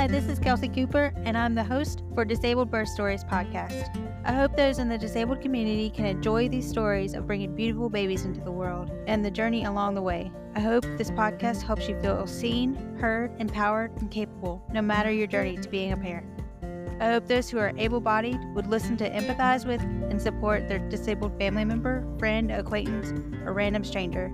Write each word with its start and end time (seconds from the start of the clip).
Hi, 0.00 0.06
this 0.06 0.28
is 0.28 0.38
Kelsey 0.38 0.68
Cooper, 0.68 1.12
and 1.26 1.36
I'm 1.36 1.54
the 1.54 1.62
host 1.62 2.04
for 2.14 2.24
Disabled 2.24 2.70
Birth 2.70 2.88
Stories 2.88 3.22
podcast. 3.22 3.94
I 4.24 4.32
hope 4.32 4.56
those 4.56 4.78
in 4.78 4.88
the 4.88 4.96
disabled 4.96 5.42
community 5.42 5.90
can 5.90 6.06
enjoy 6.06 6.48
these 6.48 6.66
stories 6.66 7.12
of 7.12 7.26
bringing 7.26 7.54
beautiful 7.54 7.90
babies 7.90 8.24
into 8.24 8.40
the 8.40 8.50
world 8.50 8.90
and 9.06 9.22
the 9.22 9.30
journey 9.30 9.64
along 9.64 9.94
the 9.94 10.00
way. 10.00 10.32
I 10.54 10.60
hope 10.60 10.84
this 10.96 11.10
podcast 11.10 11.60
helps 11.60 11.86
you 11.86 12.00
feel 12.00 12.26
seen, 12.26 12.76
heard, 12.98 13.38
empowered, 13.38 13.92
and 14.00 14.10
capable, 14.10 14.62
no 14.72 14.80
matter 14.80 15.10
your 15.10 15.26
journey 15.26 15.58
to 15.58 15.68
being 15.68 15.92
a 15.92 15.98
parent. 15.98 16.26
I 16.98 17.12
hope 17.12 17.26
those 17.26 17.50
who 17.50 17.58
are 17.58 17.74
able 17.76 18.00
bodied 18.00 18.40
would 18.54 18.68
listen 18.68 18.96
to 18.96 19.10
empathize 19.10 19.66
with 19.66 19.82
and 19.82 20.18
support 20.18 20.66
their 20.66 20.78
disabled 20.78 21.36
family 21.36 21.66
member, 21.66 22.06
friend, 22.18 22.50
acquaintance, 22.50 23.12
or 23.44 23.52
random 23.52 23.84
stranger. 23.84 24.32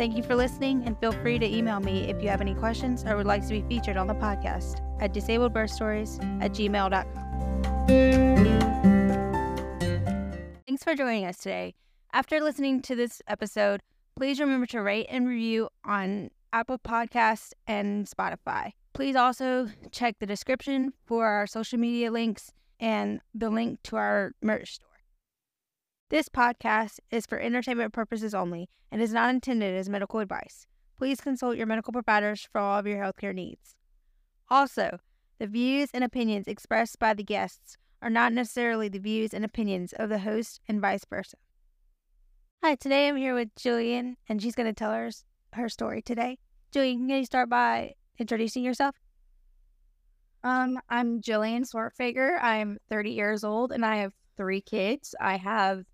Thank 0.00 0.16
you 0.16 0.22
for 0.22 0.34
listening, 0.34 0.84
and 0.86 0.98
feel 0.98 1.12
free 1.12 1.38
to 1.38 1.46
email 1.46 1.78
me 1.78 2.08
if 2.08 2.22
you 2.22 2.30
have 2.30 2.40
any 2.40 2.54
questions 2.54 3.04
or 3.04 3.18
would 3.18 3.26
like 3.26 3.46
to 3.46 3.50
be 3.50 3.60
featured 3.68 3.98
on 3.98 4.06
the 4.06 4.14
podcast 4.14 4.80
at 4.98 5.12
disabledbirthstories 5.12 6.18
at 6.42 6.52
gmail.com. 6.52 7.26
Thanks 10.66 10.82
for 10.82 10.94
joining 10.94 11.26
us 11.26 11.36
today. 11.36 11.74
After 12.14 12.40
listening 12.40 12.80
to 12.80 12.96
this 12.96 13.20
episode, 13.28 13.82
please 14.16 14.40
remember 14.40 14.64
to 14.68 14.80
rate 14.80 15.04
and 15.10 15.28
review 15.28 15.68
on 15.84 16.30
Apple 16.50 16.78
Podcasts 16.78 17.52
and 17.66 18.06
Spotify. 18.06 18.72
Please 18.94 19.16
also 19.16 19.68
check 19.92 20.18
the 20.18 20.24
description 20.24 20.94
for 21.04 21.26
our 21.26 21.46
social 21.46 21.78
media 21.78 22.10
links 22.10 22.52
and 22.80 23.20
the 23.34 23.50
link 23.50 23.78
to 23.82 23.96
our 23.96 24.32
merch 24.40 24.76
store. 24.76 24.89
This 26.10 26.28
podcast 26.28 26.98
is 27.12 27.24
for 27.24 27.38
entertainment 27.38 27.92
purposes 27.92 28.34
only 28.34 28.68
and 28.90 29.00
is 29.00 29.12
not 29.12 29.30
intended 29.30 29.76
as 29.76 29.88
medical 29.88 30.18
advice. 30.18 30.66
Please 30.98 31.20
consult 31.20 31.56
your 31.56 31.68
medical 31.68 31.92
providers 31.92 32.48
for 32.50 32.60
all 32.60 32.80
of 32.80 32.86
your 32.88 32.98
healthcare 32.98 33.32
needs. 33.32 33.76
Also, 34.48 34.98
the 35.38 35.46
views 35.46 35.90
and 35.94 36.02
opinions 36.02 36.48
expressed 36.48 36.98
by 36.98 37.14
the 37.14 37.22
guests 37.22 37.76
are 38.02 38.10
not 38.10 38.32
necessarily 38.32 38.88
the 38.88 38.98
views 38.98 39.32
and 39.32 39.44
opinions 39.44 39.92
of 39.92 40.08
the 40.08 40.18
host 40.18 40.60
and 40.66 40.80
vice 40.80 41.04
versa. 41.08 41.36
Hi, 42.64 42.74
today 42.74 43.06
I'm 43.06 43.16
here 43.16 43.36
with 43.36 43.54
Jilliann, 43.54 44.16
and 44.28 44.42
she's 44.42 44.56
going 44.56 44.66
to 44.66 44.72
tell 44.72 44.90
her 44.90 45.10
her 45.52 45.68
story 45.68 46.02
today. 46.02 46.38
Jilliann, 46.72 47.06
can 47.06 47.18
you 47.18 47.24
start 47.24 47.48
by 47.48 47.94
introducing 48.18 48.64
yourself? 48.64 48.96
Um, 50.42 50.80
I'm 50.88 51.20
Jilliann 51.20 51.70
Swartfager. 51.70 52.36
I'm 52.42 52.78
30 52.88 53.10
years 53.12 53.44
old 53.44 53.70
and 53.70 53.86
I 53.86 53.98
have 53.98 54.12
three 54.36 54.60
kids. 54.60 55.14
I 55.20 55.36
have 55.36 55.84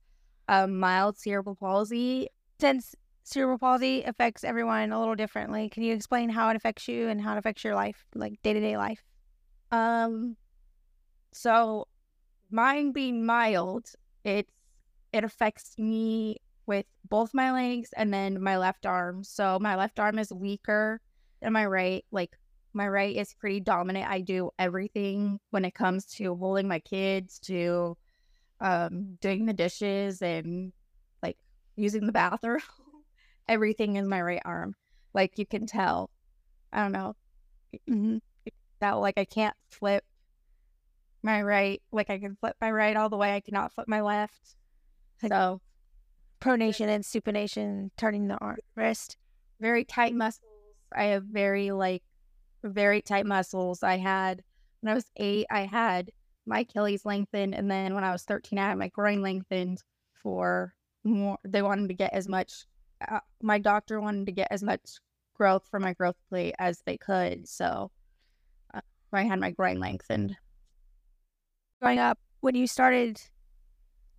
a 0.49 0.67
mild 0.67 1.19
cerebral 1.19 1.57
palsy. 1.57 2.29
Since 2.61 2.95
cerebral 3.25 3.59
palsy 3.59 4.03
affects 4.03 4.45
everyone 4.45 4.93
a 4.93 4.99
little 4.99 5.15
differently, 5.15 5.69
can 5.69 5.83
you 5.83 5.95
explain 5.95 6.29
how 6.29 6.49
it 6.51 6.57
affects 6.57 6.89
you 6.89 7.09
and 7.09 7.21
how 7.21 7.35
it 7.35 7.39
affects 7.39 7.65
your 7.65 7.75
life, 7.75 8.05
like 8.15 8.41
day 8.43 8.53
to 8.53 8.61
day 8.61 8.77
life? 8.77 9.03
Um, 9.71 10.37
so 11.33 11.89
mine 12.51 12.93
being 12.93 13.27
mild, 13.27 13.91
it's 14.25 14.51
it 15.13 15.25
affects 15.25 15.79
me 15.79 16.37
with 16.67 16.85
both 17.09 17.33
my 17.33 17.53
legs 17.53 17.91
and 17.97 18.13
then 18.13 18.43
my 18.43 18.59
left 18.59 18.87
arm. 18.87 19.25
So 19.25 19.59
my 19.61 19.77
left 19.77 19.99
arm 19.99 20.19
is 20.19 20.33
weaker 20.33 21.01
than 21.41 21.53
my 21.53 21.65
right. 21.65 22.05
Like 22.11 22.37
my 22.75 22.87
right 22.89 23.17
is 23.17 23.35
pretty 23.35 23.61
dominant. 23.61 24.11
I 24.11 24.21
do 24.21 24.51
everything 24.59 25.39
when 25.51 25.65
it 25.65 25.75
comes 25.75 26.07
to 26.17 26.35
holding 26.37 26.69
my 26.69 26.81
kids, 26.81 27.39
to 27.41 27.97
um, 28.61 29.17
doing 29.21 29.47
the 29.47 29.53
dishes, 29.53 30.23
and 30.23 30.73
like 31.23 31.39
using 31.77 32.07
the 32.07 32.13
bathroom. 32.13 32.61
everything 33.49 33.97
is 33.97 34.07
my 34.07 34.21
right 34.21 34.43
arm. 34.45 34.75
Like 35.15 35.39
you 35.39 35.47
can 35.47 35.67
tell. 35.67 36.11
I 36.73 36.83
don't 36.83 36.93
know 36.93 37.15
mm-hmm. 37.89 38.19
that 38.81 38.93
like 38.93 39.19
I 39.19 39.25
can't 39.25 39.57
flip 39.71 40.05
my 41.23 41.43
right. 41.43 41.81
Like 41.93 42.11
I 42.11 42.19
can 42.19 42.37
flip 42.37 42.57
my 42.61 42.71
right 42.71 42.97
all 42.97 43.09
the 43.09 43.17
way. 43.17 43.35
I 43.35 43.41
cannot 43.41 43.73
flip 43.73 43.89
my 43.89 44.01
left. 44.01 44.57
So 45.29 45.61
pronation 46.41 46.89
and 46.89 47.05
supination, 47.05 47.91
turning 47.97 48.29
the 48.29 48.37
arm 48.37 48.59
wrist. 48.75 49.17
Very 49.61 49.85
tight 49.85 50.15
muscles. 50.15 50.51
I 50.95 51.05
have 51.05 51.25
very 51.25 51.71
like 51.71 52.03
very 52.63 53.01
tight 53.01 53.27
muscles. 53.27 53.83
I 53.83 53.97
had 53.97 54.43
when 54.81 54.93
I 54.93 54.95
was 54.95 55.11
eight, 55.17 55.47
I 55.51 55.63
had 55.63 56.11
my 56.47 56.61
Achilles 56.61 57.05
lengthened, 57.05 57.55
and 57.55 57.71
then 57.71 57.95
when 57.95 58.05
I 58.05 58.13
was 58.13 58.23
thirteen, 58.23 58.59
I 58.59 58.69
had 58.69 58.79
my 58.79 58.89
groin 58.89 59.23
lengthened 59.23 59.83
for 60.23 60.75
more. 61.05 61.39
They 61.45 61.63
wanted 61.63 61.89
to 61.89 61.95
get 61.95 62.13
as 62.13 62.29
much. 62.29 62.67
Uh, 63.07 63.21
my 63.43 63.59
doctor 63.59 64.01
wanted 64.01 64.27
to 64.27 64.33
get 64.33 64.49
as 64.51 64.63
much 64.63 64.99
growth 65.35 65.67
from 65.71 65.83
my 65.83 65.93
growth 65.93 66.17
plate 66.29 66.55
as 66.59 66.83
they 66.87 66.97
could, 66.97 67.49
so 67.49 67.91
uh, 68.73 68.81
I 69.13 69.23
had 69.23 69.41
my 69.41 69.51
groin 69.51 69.81
lengthened. 69.81 70.37
Growing 71.83 71.99
up, 71.99 72.19
when 72.41 72.55
you 72.55 72.67
started 72.67 73.21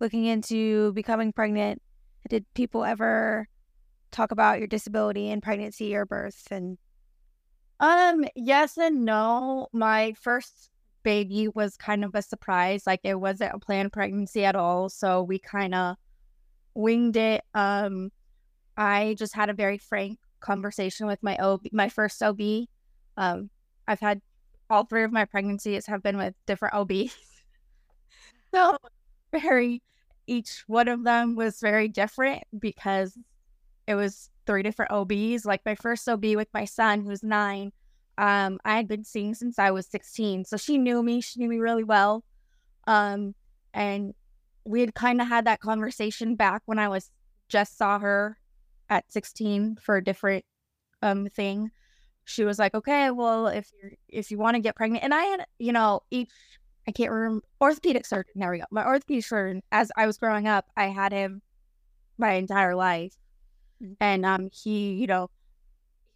looking 0.00 0.26
into 0.26 0.92
becoming 0.92 1.32
pregnant, 1.32 1.82
did 2.28 2.44
people 2.54 2.84
ever 2.84 3.48
talk 4.10 4.30
about 4.30 4.58
your 4.58 4.68
disability 4.68 5.30
in 5.30 5.40
pregnancy 5.40 5.94
or 5.94 6.06
birth 6.06 6.48
and 6.50 6.78
um 7.80 8.24
yes 8.34 8.78
and 8.78 9.04
no 9.04 9.68
my 9.72 10.14
first 10.14 10.70
baby 11.08 11.48
was 11.48 11.74
kind 11.74 12.04
of 12.04 12.14
a 12.14 12.20
surprise 12.20 12.86
like 12.86 13.00
it 13.02 13.18
wasn't 13.18 13.50
a 13.54 13.58
planned 13.58 13.90
pregnancy 13.90 14.44
at 14.44 14.54
all 14.54 14.90
so 14.90 15.22
we 15.22 15.38
kind 15.38 15.74
of 15.74 15.96
winged 16.74 17.16
it 17.16 17.42
um 17.54 18.12
i 18.76 19.16
just 19.18 19.34
had 19.34 19.48
a 19.48 19.54
very 19.54 19.78
frank 19.78 20.18
conversation 20.40 21.06
with 21.06 21.18
my 21.22 21.34
ob 21.38 21.62
my 21.72 21.88
first 21.88 22.22
ob 22.22 22.42
um 23.16 23.48
i've 23.86 24.00
had 24.00 24.20
all 24.68 24.84
three 24.84 25.02
of 25.02 25.10
my 25.10 25.24
pregnancies 25.24 25.86
have 25.86 26.02
been 26.02 26.18
with 26.18 26.34
different 26.44 26.74
obs 26.74 27.16
so 28.54 28.76
very 29.32 29.80
each 30.26 30.62
one 30.66 30.88
of 30.88 31.04
them 31.04 31.36
was 31.36 31.58
very 31.58 31.88
different 31.88 32.44
because 32.58 33.16
it 33.86 33.94
was 33.94 34.28
three 34.44 34.62
different 34.62 34.92
OBs. 34.92 35.46
Like 35.46 35.62
my 35.64 35.74
first 35.74 36.06
OB 36.06 36.22
with 36.36 36.48
my 36.52 36.66
son, 36.66 37.00
who's 37.00 37.22
nine, 37.22 37.72
um, 38.18 38.58
I 38.64 38.76
had 38.76 38.88
been 38.88 39.04
seeing 39.04 39.32
since 39.32 39.58
I 39.58 39.70
was 39.70 39.86
16. 39.86 40.44
So 40.44 40.56
she 40.56 40.76
knew 40.76 41.02
me, 41.02 41.20
she 41.20 41.38
knew 41.38 41.48
me 41.48 41.58
really 41.58 41.84
well. 41.84 42.24
Um, 42.86 43.34
and 43.72 44.12
we 44.64 44.80
had 44.80 44.94
kind 44.94 45.22
of 45.22 45.28
had 45.28 45.46
that 45.46 45.60
conversation 45.60 46.34
back 46.34 46.62
when 46.66 46.78
I 46.78 46.88
was 46.88 47.10
just 47.48 47.78
saw 47.78 47.98
her 48.00 48.36
at 48.90 49.10
16 49.10 49.76
for 49.80 49.96
a 49.96 50.04
different 50.04 50.44
um 51.00 51.28
thing. 51.28 51.70
She 52.24 52.44
was 52.44 52.58
like, 52.58 52.74
"Okay, 52.74 53.10
well, 53.10 53.46
if 53.46 53.70
you 53.72 53.90
if 54.08 54.30
you 54.30 54.36
want 54.38 54.56
to 54.56 54.60
get 54.60 54.76
pregnant," 54.76 55.04
and 55.04 55.14
I 55.14 55.22
had, 55.24 55.46
you 55.58 55.72
know, 55.72 56.00
each 56.10 56.30
I 56.86 56.92
can't 56.92 57.10
remember 57.10 57.44
orthopedic 57.60 58.04
surgeon. 58.04 58.32
There 58.36 58.50
we 58.50 58.58
go. 58.58 58.64
My 58.70 58.84
orthopedic 58.84 59.24
surgeon. 59.24 59.62
As 59.72 59.90
I 59.96 60.06
was 60.06 60.18
growing 60.18 60.46
up, 60.48 60.66
I 60.76 60.86
had 60.86 61.12
him 61.12 61.40
my 62.18 62.32
entire 62.32 62.74
life, 62.74 63.14
mm-hmm. 63.82 63.94
and 64.00 64.26
um, 64.26 64.50
he, 64.52 64.92
you 64.94 65.06
know, 65.06 65.30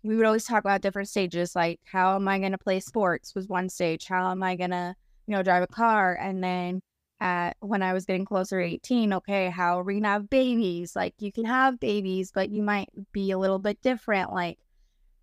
we 0.03 0.17
would 0.17 0.27
always 0.27 0.45
talk 0.45 0.61
about 0.61 0.81
different 0.81 1.09
stages, 1.09 1.55
like 1.55 1.81
how 1.85 2.17
am 2.17 2.27
I 2.29 2.39
going 2.39 2.53
to 2.53 2.59
play 2.59 2.81
sports 2.81 3.35
was 3.35 3.49
one 3.49 3.69
stage. 3.69 4.07
How 4.07 4.31
am 4.31 4.43
I 4.43 4.57
going 4.57 4.71
to, 4.71 4.95
you 5.27 5.37
know, 5.37 5.43
drive 5.43 5.63
a 5.63 5.69
car, 5.69 6.19
and 6.21 6.43
then 6.43 6.83
at 7.23 7.57
when 7.61 7.83
I 7.83 7.93
was 7.93 8.05
getting 8.05 8.25
closer 8.25 8.61
to 8.61 8.67
18, 8.67 9.13
okay, 9.13 9.49
how 9.49 9.79
are 9.79 9.85
we 9.85 9.95
gonna 9.95 10.09
have 10.09 10.29
babies? 10.29 10.97
Like 10.97 11.15
you 11.21 11.31
can 11.31 11.45
have 11.45 11.79
babies, 11.79 12.33
but 12.35 12.51
you 12.51 12.65
might 12.65 12.89
be 13.13 13.31
a 13.31 13.39
little 13.39 13.61
bit 13.61 13.81
different. 13.81 14.33
Like 14.33 14.59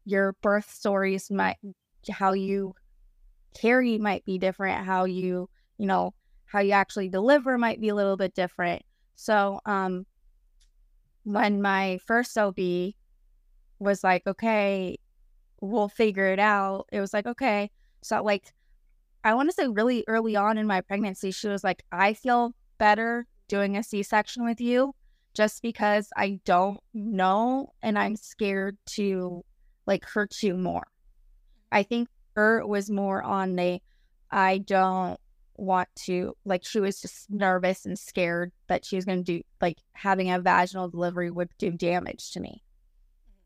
your 0.06 0.34
birth 0.42 0.72
stories 0.72 1.30
might 1.30 1.58
how 2.10 2.32
you 2.32 2.74
carry 3.54 3.98
might 3.98 4.24
be 4.24 4.38
different, 4.38 4.86
how 4.86 5.04
you, 5.04 5.50
you 5.78 5.88
know, 5.88 6.14
how 6.46 6.62
you 6.62 6.72
actually 6.72 7.10
deliver 7.10 7.58
might 7.58 7.82
be 7.82 7.90
a 7.90 7.96
little 7.96 8.16
bit 8.16 8.34
different. 8.34 8.82
So, 9.16 9.60
um, 9.66 10.06
when 11.24 11.62
my 11.62 12.00
first 12.08 12.38
OB 12.38 12.94
was 13.80 14.04
like, 14.04 14.28
okay, 14.28 14.98
we'll 15.62 15.90
figure 15.90 16.28
it 16.28 16.40
out, 16.40 16.86
it 16.92 17.02
was 17.02 17.14
like, 17.14 17.26
okay. 17.26 17.72
So, 18.02 18.22
like, 18.24 18.54
I 19.24 19.34
want 19.34 19.50
to 19.50 19.56
say 19.56 19.68
really 19.68 20.06
early 20.08 20.36
on 20.36 20.58
in 20.58 20.68
my 20.68 20.82
pregnancy, 20.82 21.32
she 21.32 21.48
was 21.48 21.64
like, 21.64 21.84
I 21.92 22.14
feel 22.14 22.54
better 22.78 23.28
doing 23.48 23.76
a 23.76 23.84
C 23.84 24.04
section 24.04 24.46
with 24.46 24.62
you 24.62 24.94
just 25.34 25.62
because 25.62 26.10
I 26.16 26.40
don't 26.46 26.80
know 26.94 27.74
and 27.82 27.98
I'm 28.00 28.16
scared 28.16 28.78
to 28.92 29.44
like 29.86 30.06
hurt 30.06 30.42
you 30.42 30.56
more. 30.56 30.88
I 31.72 31.84
think 31.84 32.08
her 32.36 32.66
was 32.66 32.90
more 32.90 33.22
on 33.22 33.56
the 33.56 33.82
I 34.32 34.60
don't 34.60 35.20
want 35.56 35.90
to 35.94 36.34
like 36.46 36.64
she 36.66 36.80
was 36.80 37.02
just 37.02 37.30
nervous 37.30 37.86
and 37.86 38.00
scared 38.00 38.52
that 38.68 38.86
she 38.86 38.96
was 38.96 39.04
going 39.04 39.24
to 39.24 39.40
do 39.40 39.42
like 39.60 39.78
having 39.94 40.32
a 40.32 40.40
vaginal 40.40 40.88
delivery 40.88 41.30
would 41.30 41.50
do 41.58 41.72
damage 41.72 42.32
to 42.32 42.40
me. 42.40 42.64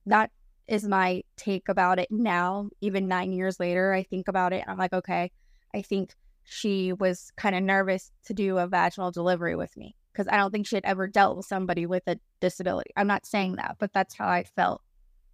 That 0.05 0.31
is 0.67 0.87
my 0.87 1.23
take 1.37 1.69
about 1.69 1.99
it 1.99 2.09
now. 2.11 2.69
Even 2.81 3.07
nine 3.07 3.33
years 3.33 3.59
later, 3.59 3.93
I 3.93 4.03
think 4.03 4.27
about 4.27 4.53
it 4.53 4.61
and 4.61 4.69
I'm 4.69 4.77
like, 4.77 4.93
okay, 4.93 5.31
I 5.73 5.81
think 5.81 6.15
she 6.43 6.93
was 6.93 7.31
kind 7.37 7.55
of 7.55 7.63
nervous 7.63 8.11
to 8.25 8.33
do 8.33 8.57
a 8.57 8.67
vaginal 8.67 9.11
delivery 9.11 9.55
with 9.55 9.75
me 9.77 9.95
because 10.11 10.27
I 10.27 10.37
don't 10.37 10.51
think 10.51 10.67
she 10.67 10.75
had 10.75 10.85
ever 10.85 11.07
dealt 11.07 11.37
with 11.37 11.45
somebody 11.45 11.85
with 11.85 12.03
a 12.07 12.19
disability. 12.39 12.91
I'm 12.95 13.07
not 13.07 13.25
saying 13.25 13.55
that, 13.55 13.77
but 13.79 13.91
that's 13.93 14.15
how 14.15 14.27
I 14.27 14.43
felt. 14.43 14.81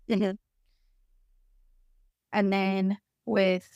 Mm-hmm. 0.10 0.32
And 2.32 2.54
then 2.54 2.98
with 3.26 3.68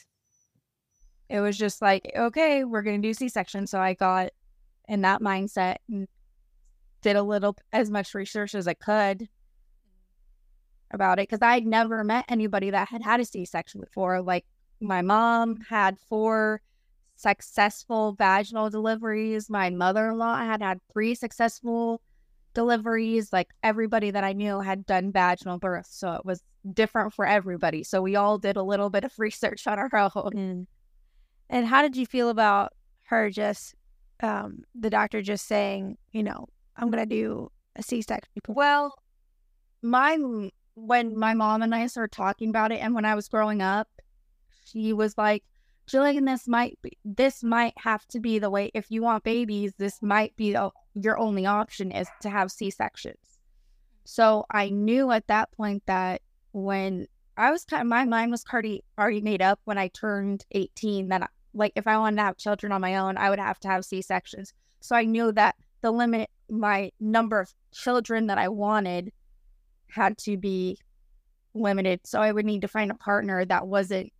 it 1.29 1.39
was 1.39 1.57
just 1.57 1.81
like, 1.81 2.11
okay, 2.15 2.63
we're 2.63 2.83
going 2.83 3.01
to 3.01 3.07
do 3.07 3.13
C 3.13 3.27
section. 3.27 3.65
So 3.65 3.79
I 3.79 3.95
got 3.95 4.29
in 4.87 5.01
that 5.01 5.21
mindset 5.21 5.77
and 5.89 6.07
did 7.01 7.15
a 7.15 7.23
little 7.23 7.57
as 7.71 7.89
much 7.89 8.13
research 8.13 8.53
as 8.53 8.67
I 8.67 8.75
could 8.75 9.27
about 10.93 11.19
it 11.19 11.29
because 11.29 11.41
I'd 11.41 11.65
never 11.65 12.03
met 12.03 12.25
anybody 12.29 12.69
that 12.69 12.87
had 12.87 13.03
had 13.03 13.19
a 13.19 13.25
C 13.25 13.45
section 13.45 13.81
before. 13.81 14.21
Like 14.21 14.45
my 14.79 15.01
mom 15.01 15.57
had 15.69 15.97
four 15.99 16.61
successful 17.15 18.13
vaginal 18.13 18.69
deliveries. 18.69 19.49
My 19.49 19.69
mother 19.69 20.09
in 20.09 20.17
law 20.17 20.37
had 20.37 20.61
had 20.61 20.79
three 20.91 21.15
successful 21.15 22.01
deliveries. 22.53 23.33
Like 23.33 23.49
everybody 23.63 24.11
that 24.11 24.23
I 24.23 24.33
knew 24.33 24.59
had 24.59 24.85
done 24.85 25.11
vaginal 25.11 25.57
births. 25.57 25.97
So 25.97 26.13
it 26.13 26.25
was 26.25 26.41
different 26.73 27.13
for 27.13 27.25
everybody. 27.25 27.83
So 27.83 28.01
we 28.01 28.15
all 28.15 28.37
did 28.37 28.55
a 28.55 28.63
little 28.63 28.89
bit 28.89 29.03
of 29.03 29.13
research 29.17 29.67
on 29.67 29.79
our 29.79 29.89
own. 29.93 30.31
Mm. 30.31 30.67
And 31.49 31.67
how 31.67 31.81
did 31.81 31.95
you 31.95 32.05
feel 32.05 32.29
about 32.29 32.73
her 33.03 33.29
just, 33.29 33.75
um, 34.21 34.63
the 34.73 34.89
doctor 34.89 35.21
just 35.21 35.47
saying, 35.47 35.97
you 36.11 36.23
know, 36.23 36.47
I'm 36.77 36.89
going 36.89 37.07
to 37.07 37.15
do 37.15 37.51
a 37.75 37.83
C 37.83 38.01
section? 38.01 38.29
Well, 38.47 38.95
my, 39.81 40.17
when 40.75 41.17
my 41.17 41.33
mom 41.33 41.61
and 41.61 41.73
I 41.73 41.87
started 41.87 42.15
talking 42.15 42.49
about 42.49 42.71
it 42.71 42.79
and 42.79 42.95
when 42.95 43.05
I 43.05 43.15
was 43.15 43.27
growing 43.27 43.61
up, 43.61 43.87
she 44.65 44.93
was 44.93 45.17
like, 45.17 45.43
Jilliann, 45.87 46.25
this 46.25 46.47
might 46.47 46.79
be, 46.81 46.97
this 47.03 47.43
might 47.43 47.73
have 47.77 48.05
to 48.07 48.19
be 48.19 48.39
the 48.39 48.49
way. 48.49 48.71
If 48.73 48.89
you 48.89 49.01
want 49.01 49.23
babies, 49.23 49.73
this 49.77 50.01
might 50.01 50.35
be 50.35 50.53
the, 50.53 50.71
your 50.95 51.19
only 51.19 51.45
option 51.45 51.91
is 51.91 52.07
to 52.21 52.29
have 52.29 52.51
C 52.51 52.69
sections. 52.69 53.37
So 54.05 54.45
I 54.49 54.69
knew 54.69 55.11
at 55.11 55.27
that 55.27 55.51
point 55.51 55.83
that 55.85 56.21
when 56.51 57.07
I 57.37 57.51
was 57.51 57.65
kind 57.65 57.81
of, 57.81 57.87
my 57.87 58.05
mind 58.05 58.31
was 58.31 58.45
already 58.51 58.83
already 58.97 59.21
made 59.21 59.41
up 59.41 59.59
when 59.65 59.77
I 59.77 59.89
turned 59.89 60.45
18 60.51 61.09
that 61.09 61.23
I, 61.23 61.27
like 61.53 61.73
if 61.75 61.87
I 61.87 61.97
wanted 61.97 62.17
to 62.17 62.23
have 62.23 62.37
children 62.37 62.71
on 62.71 62.81
my 62.81 62.95
own, 62.97 63.17
I 63.17 63.29
would 63.29 63.39
have 63.39 63.59
to 63.61 63.67
have 63.67 63.85
C 63.85 64.01
sections. 64.01 64.53
So 64.79 64.95
I 64.95 65.03
knew 65.03 65.31
that 65.33 65.55
the 65.81 65.91
limit, 65.91 66.29
my 66.49 66.91
number 66.99 67.39
of 67.39 67.53
children 67.73 68.27
that 68.27 68.37
I 68.37 68.47
wanted 68.49 69.11
had 69.93 70.17
to 70.19 70.37
be 70.37 70.77
limited. 71.53 72.01
So 72.05 72.19
I 72.19 72.31
would 72.31 72.45
need 72.45 72.61
to 72.61 72.67
find 72.67 72.91
a 72.91 72.95
partner 72.95 73.45
that 73.45 73.67
wasn't 73.67 74.11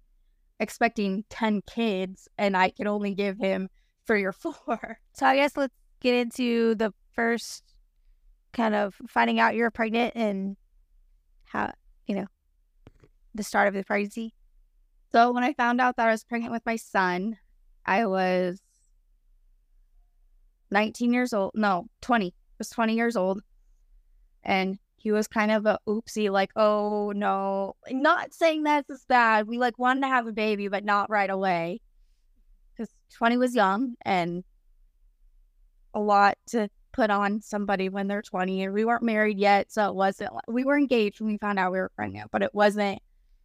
expecting 0.60 1.26
10 1.30 1.62
kids 1.62 2.28
and 2.38 2.56
I 2.56 2.70
could 2.70 2.88
only 2.88 3.14
give 3.14 3.38
him 3.38 3.70
three 4.08 4.24
or 4.24 4.32
four. 4.32 5.00
So 5.14 5.26
I 5.26 5.36
guess 5.36 5.58
let's 5.58 5.74
get 6.00 6.16
into 6.16 6.76
the 6.76 6.94
first 7.14 7.64
kind 8.52 8.76
of 8.76 8.96
finding 9.08 9.40
out 9.40 9.56
you're 9.56 9.72
pregnant 9.72 10.14
and 10.16 10.58
how, 11.46 11.74
you 12.08 12.16
know, 12.16 12.28
the 13.36 13.44
start 13.44 13.68
of 13.68 13.74
the 13.74 13.84
pregnancy. 13.84 14.34
So 15.12 15.32
when 15.32 15.44
I 15.44 15.54
found 15.54 15.80
out 15.80 15.98
that 15.98 16.08
I 16.08 16.12
was 16.12 16.24
pregnant 16.24 16.52
with 16.52 16.66
my 16.66 16.76
son, 16.76 17.38
I 17.86 18.06
was 18.06 18.60
19 20.72 21.14
years 21.14 21.34
old. 21.34 21.52
No, 21.54 21.88
20. 22.02 22.28
I 22.28 22.32
was 22.58 22.70
20 22.70 22.96
years 22.96 23.16
old. 23.16 23.42
And 24.44 24.80
he 25.04 25.12
was 25.12 25.28
kind 25.28 25.52
of 25.52 25.66
a 25.66 25.78
oopsie, 25.86 26.32
like, 26.32 26.52
oh 26.56 27.12
no, 27.14 27.76
not 27.92 28.34
saying 28.34 28.64
that's 28.64 28.90
as 28.90 29.04
bad. 29.04 29.48
We 29.48 29.58
like 29.58 29.78
wanted 29.78 30.02
to 30.02 30.08
have 30.08 30.28
a 30.28 30.32
baby, 30.32 30.70
but 30.70 30.86
not 30.86 31.10
right 31.10 31.30
away. 31.30 31.82
Because 32.72 32.90
20 33.18 33.36
was 33.36 33.54
young 33.54 33.96
and 34.06 34.46
a 35.94 36.00
lot 36.00 36.38
to 36.48 36.70
put 36.94 37.10
on 37.10 37.42
somebody 37.42 37.90
when 37.90 38.08
they're 38.08 38.22
20 38.22 38.64
and 38.64 38.74
we 38.74 38.86
weren't 38.86 39.04
married 39.04 39.38
yet. 39.38 39.74
So 39.74 39.86
it 39.90 39.94
wasn't, 39.94 40.32
we 40.48 40.64
were 40.64 40.78
engaged 40.78 41.20
when 41.20 41.34
we 41.34 41.38
found 41.38 41.60
out 41.60 41.74
we 41.74 41.80
were 41.80 41.92
pregnant, 41.98 42.32
but 42.32 42.42
it 42.42 42.56
wasn't, 42.56 43.02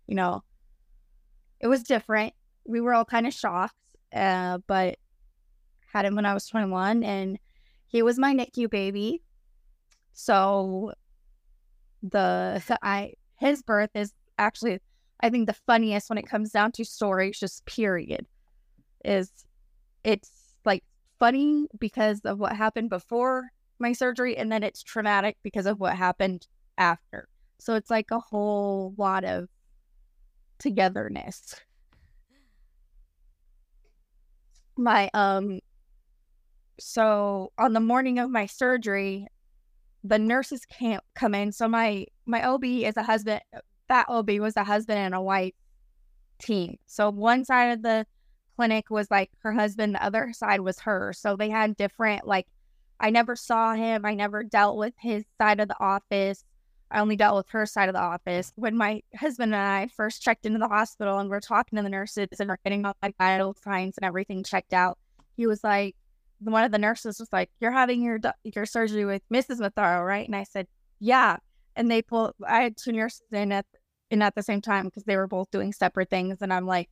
you 0.07 0.15
know, 0.15 0.45
it 1.59 1.67
was 1.67 1.83
different. 1.83 2.35
We 2.67 2.81
were 2.81 2.95
all 2.95 3.05
kind 3.05 3.27
of 3.27 3.35
shocked, 3.35 3.75
uh, 4.15 4.59
but 4.69 4.97
had 5.93 6.05
him 6.05 6.15
when 6.15 6.25
I 6.25 6.35
was 6.35 6.47
21 6.47 7.03
and 7.03 7.37
he 7.89 8.03
was 8.03 8.17
my 8.17 8.33
NICU 8.33 8.71
baby. 8.71 9.23
So 10.13 10.93
the 12.03 12.63
I 12.83 13.15
his 13.37 13.63
birth 13.63 13.91
is 13.95 14.13
actually 14.39 14.81
I 15.21 15.31
think 15.31 15.47
the 15.47 15.55
funniest 15.55 16.09
when 16.09 16.19
it 16.19 16.29
comes 16.29 16.51
down 16.51 16.73
to 16.73 16.85
stories, 16.85 17.39
just 17.39 17.65
period. 17.67 18.27
Is 19.05 19.33
it's 20.05 20.31
like 20.65 20.85
funny 21.19 21.67
because 21.79 22.21
of 22.25 22.39
what 22.39 22.55
happened 22.55 22.91
before 22.91 23.51
my 23.79 23.93
surgery, 23.93 24.37
and 24.37 24.51
then 24.51 24.63
it's 24.63 24.83
traumatic 24.83 25.37
because 25.43 25.67
of 25.67 25.81
what 25.81 25.97
happened 25.97 26.47
after. 26.77 27.29
So 27.59 27.75
it's 27.75 27.91
like 27.91 28.11
a 28.11 28.21
whole 28.21 28.95
lot 28.97 29.25
of 29.25 29.49
togetherness. 30.59 31.57
My 34.77 35.11
um 35.15 35.61
so 36.81 37.53
on 37.59 37.73
the 37.73 37.81
morning 37.81 38.19
of 38.19 38.31
my 38.31 38.47
surgery, 38.47 39.27
the 40.05 40.19
nurses 40.19 40.65
can't 40.67 41.03
come 41.15 41.35
in. 41.35 41.53
So 41.53 41.69
my 41.69 42.07
my 42.27 42.47
OB 42.47 42.65
is 42.65 42.97
a 42.97 43.03
husband. 43.03 43.41
That 43.89 44.07
OB 44.09 44.31
was 44.39 44.57
a 44.57 44.65
husband 44.65 44.99
and 44.99 45.15
a 45.15 45.21
wife 45.21 45.55
team. 46.39 46.77
So 46.87 47.11
one 47.11 47.45
side 47.45 47.73
of 47.73 47.83
the 47.83 48.07
clinic 48.57 48.91
was 48.91 49.11
like 49.11 49.31
her 49.41 49.53
husband, 49.53 49.95
the 49.95 50.05
other 50.05 50.33
side 50.33 50.61
was 50.61 50.81
her. 50.81 51.13
So 51.13 51.37
they 51.37 51.51
had 51.51 51.77
different 51.77 52.27
like. 52.27 52.47
I 53.01 53.11
never 53.11 53.37
saw 53.37 53.75
him. 53.75 54.05
I 54.05 54.15
never 54.15 54.43
dealt 54.43 54.77
with 54.77 54.93
his 54.99 55.25
side 55.41 55.61
of 55.61 55.69
the 55.69 55.81
office. 55.81 56.43
I 56.91 57.01
only 57.01 57.15
dealt 57.15 57.37
with 57.37 57.49
her 57.51 57.67
side 57.67 57.89
of 57.89 57.95
the 57.95 58.01
office. 58.01 58.53
When 58.57 58.77
my 58.77 59.03
husband 59.15 59.55
and 59.55 59.63
I 59.63 59.89
first 59.95 60.23
checked 60.23 60.47
into 60.47 60.59
the 60.59 60.67
hospital 60.69 61.19
and 61.19 61.31
we're 61.31 61.41
talking 61.41 61.77
to 61.77 61.83
the 61.83 61.91
nurses 61.91 62.27
and 62.41 62.49
we're 62.49 62.57
getting 62.65 62.85
all 62.85 62.97
my 63.01 63.13
vital 63.19 63.55
signs 63.63 63.99
and 63.99 64.05
everything 64.05 64.43
checked 64.43 64.73
out, 64.73 64.99
he 65.37 65.47
was 65.47 65.63
like, 65.63 65.95
one 66.41 66.65
of 66.65 66.73
the 66.73 66.79
nurses 66.79 67.19
was 67.19 67.33
like, 67.33 67.51
"You're 67.61 67.73
having 67.73 68.03
your 68.03 68.19
your 68.45 68.67
surgery 68.67 69.05
with 69.05 69.23
Mrs. 69.33 69.61
Matharo, 69.61 70.07
right?" 70.07 70.27
And 70.27 70.37
I 70.37 70.45
said, 70.45 70.67
"Yeah." 71.01 71.39
And 71.77 71.91
they 71.91 72.03
pulled. 72.03 72.35
I 72.47 72.63
had 72.63 72.77
two 72.77 72.93
nurses 72.93 73.23
in 73.33 73.53
at 73.53 73.67
in 74.11 74.23
at 74.23 74.35
the 74.35 74.43
same 74.43 74.61
time 74.61 74.87
because 74.87 75.05
they 75.05 75.17
were 75.17 75.27
both 75.27 75.51
doing 75.51 75.73
separate 75.73 76.11
things, 76.11 76.39
and 76.41 76.53
I'm 76.53 76.67
like, 76.67 76.91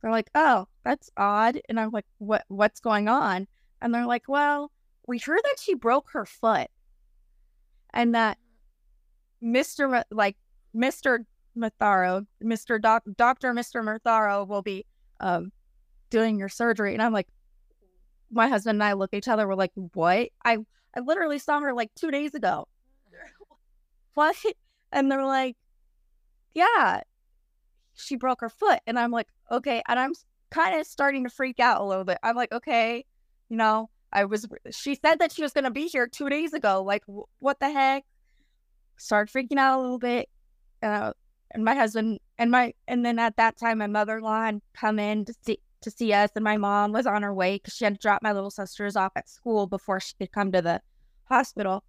they're 0.00 0.10
like, 0.10 0.30
"Oh, 0.34 0.66
that's 0.84 1.10
odd," 1.16 1.60
and 1.68 1.78
I'm 1.80 1.90
like, 1.90 2.06
"What 2.18 2.44
what's 2.48 2.80
going 2.80 3.08
on?" 3.08 3.46
And 3.80 3.94
they're 3.94 4.06
like, 4.06 4.24
"Well, 4.28 4.70
we 5.06 5.18
heard 5.18 5.40
that 5.42 5.58
she 5.60 5.74
broke 5.74 6.10
her 6.12 6.24
foot, 6.26 6.68
and 7.92 8.14
that 8.14 8.38
Mister 9.40 10.04
like 10.10 10.36
Mister 10.74 11.24
Matharo, 11.56 12.26
Mister 12.40 12.78
Doc 12.78 13.04
Doctor 13.16 13.52
Mister 13.54 13.82
Matharo 13.82 14.46
will 14.46 14.62
be 14.62 14.86
um 15.20 15.52
doing 16.10 16.38
your 16.38 16.48
surgery," 16.48 16.94
and 16.94 17.02
I'm 17.02 17.12
like, 17.12 17.28
my 18.30 18.48
husband 18.48 18.76
and 18.76 18.84
I 18.84 18.92
look 18.92 19.12
at 19.12 19.18
each 19.18 19.28
other. 19.28 19.46
We're 19.46 19.54
like, 19.54 19.72
what? 19.74 20.28
I 20.44 20.58
I 20.96 21.00
literally 21.00 21.38
saw 21.38 21.60
her 21.60 21.72
like 21.72 21.90
two 21.94 22.10
days 22.10 22.34
ago. 22.34 22.66
what? 24.14 24.36
And 24.92 25.10
they're 25.10 25.24
like, 25.24 25.56
yeah, 26.54 27.02
she 27.94 28.16
broke 28.16 28.40
her 28.40 28.48
foot. 28.48 28.80
And 28.86 28.98
I'm 28.98 29.10
like, 29.10 29.28
okay. 29.50 29.82
And 29.88 29.98
I'm 29.98 30.12
kind 30.50 30.80
of 30.80 30.86
starting 30.86 31.24
to 31.24 31.30
freak 31.30 31.60
out 31.60 31.80
a 31.80 31.84
little 31.84 32.04
bit. 32.04 32.18
I'm 32.22 32.36
like, 32.36 32.52
okay, 32.52 33.04
you 33.48 33.56
know, 33.56 33.90
I 34.12 34.24
was, 34.24 34.46
she 34.70 34.94
said 34.94 35.18
that 35.18 35.32
she 35.32 35.42
was 35.42 35.52
going 35.52 35.64
to 35.64 35.70
be 35.70 35.86
here 35.86 36.06
two 36.06 36.28
days 36.28 36.54
ago. 36.54 36.82
Like, 36.82 37.04
w- 37.06 37.26
what 37.40 37.60
the 37.60 37.70
heck? 37.70 38.04
Started 38.96 39.32
freaking 39.32 39.58
out 39.58 39.78
a 39.78 39.82
little 39.82 39.98
bit. 39.98 40.28
Uh, 40.82 41.12
and 41.50 41.64
my 41.64 41.74
husband 41.74 42.18
and 42.38 42.50
my, 42.50 42.72
and 42.86 43.04
then 43.04 43.18
at 43.18 43.36
that 43.36 43.58
time, 43.58 43.78
my 43.78 43.86
mother 43.86 44.18
in 44.18 44.24
law 44.24 44.42
had 44.42 44.60
come 44.74 44.98
in 44.98 45.24
to 45.26 45.34
see, 45.44 45.58
to 45.80 45.90
see 45.90 46.12
us, 46.12 46.30
and 46.34 46.44
my 46.44 46.56
mom 46.56 46.92
was 46.92 47.06
on 47.06 47.22
her 47.22 47.32
way 47.34 47.56
because 47.56 47.74
she 47.74 47.84
had 47.84 47.94
to 47.94 48.00
drop 48.00 48.22
my 48.22 48.32
little 48.32 48.50
sisters 48.50 48.96
off 48.96 49.12
at 49.16 49.28
school 49.28 49.66
before 49.66 50.00
she 50.00 50.14
could 50.18 50.32
come 50.32 50.52
to 50.52 50.62
the 50.62 50.80
hospital. 51.24 51.84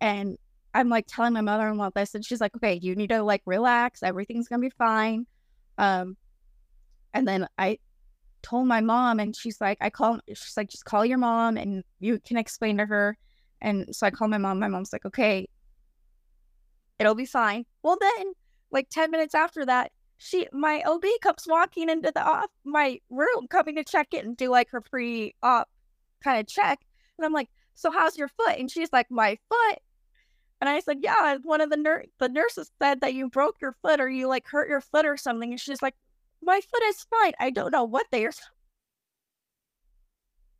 And 0.00 0.38
I'm 0.74 0.88
like 0.88 1.06
telling 1.08 1.32
my 1.32 1.40
mother 1.40 1.68
in 1.68 1.76
law 1.76 1.90
this, 1.94 2.14
and 2.14 2.24
she's 2.24 2.40
like, 2.40 2.54
"Okay, 2.56 2.74
you 2.74 2.94
need 2.94 3.08
to 3.10 3.22
like 3.22 3.42
relax. 3.46 4.02
Everything's 4.02 4.48
gonna 4.48 4.60
be 4.60 4.70
fine." 4.70 5.26
Um, 5.78 6.16
and 7.14 7.26
then 7.26 7.48
I 7.58 7.78
told 8.42 8.66
my 8.68 8.80
mom, 8.80 9.18
and 9.20 9.34
she's 9.34 9.60
like, 9.60 9.78
"I 9.80 9.90
call." 9.90 10.20
She's 10.28 10.56
like, 10.56 10.68
"Just 10.68 10.84
call 10.84 11.04
your 11.04 11.18
mom, 11.18 11.56
and 11.56 11.82
you 12.00 12.20
can 12.20 12.36
explain 12.36 12.78
to 12.78 12.86
her." 12.86 13.16
And 13.60 13.94
so 13.94 14.06
I 14.06 14.10
called 14.10 14.30
my 14.30 14.38
mom. 14.38 14.60
My 14.60 14.68
mom's 14.68 14.92
like, 14.92 15.04
"Okay, 15.04 15.48
it'll 16.98 17.14
be 17.14 17.26
fine." 17.26 17.64
Well, 17.82 17.98
then, 18.00 18.32
like 18.70 18.88
ten 18.90 19.10
minutes 19.10 19.34
after 19.34 19.66
that, 19.66 19.90
she 20.18 20.48
my 20.52 20.82
OB 20.84 21.04
comes 21.22 21.44
walking 21.48 21.88
into 21.88 22.10
the 22.12 22.22
off 22.22 22.50
my 22.64 23.00
room 23.08 23.46
coming 23.48 23.76
to 23.76 23.84
check 23.84 24.08
it 24.12 24.24
and 24.24 24.36
do 24.36 24.50
like 24.50 24.70
her 24.70 24.80
pre 24.80 25.34
op 25.42 25.68
kind 26.22 26.40
of 26.40 26.46
check. 26.48 26.80
And 27.16 27.24
I'm 27.24 27.32
like, 27.32 27.48
so 27.74 27.90
how's 27.90 28.18
your 28.18 28.28
foot? 28.28 28.58
And 28.58 28.70
she's 28.70 28.92
like, 28.92 29.10
my 29.10 29.38
foot. 29.48 29.78
And 30.60 30.68
I 30.68 30.80
said, 30.80 30.98
yeah, 31.02 31.38
one 31.42 31.60
of 31.60 31.70
the 31.70 31.76
nur- 31.76 32.06
the 32.18 32.28
nurses 32.28 32.70
said 32.82 33.00
that 33.00 33.14
you 33.14 33.28
broke 33.30 33.56
your 33.62 33.76
foot 33.80 34.00
or 34.00 34.08
you 34.08 34.26
like 34.26 34.46
hurt 34.48 34.68
your 34.68 34.80
foot 34.80 35.06
or 35.06 35.16
something. 35.16 35.52
And 35.52 35.60
she's 35.60 35.82
like, 35.82 35.94
my 36.42 36.60
foot 36.60 36.82
is 36.88 37.06
fine. 37.08 37.32
I 37.38 37.50
don't 37.50 37.70
know 37.70 37.84
what 37.84 38.06
they 38.10 38.26
are. 38.26 38.32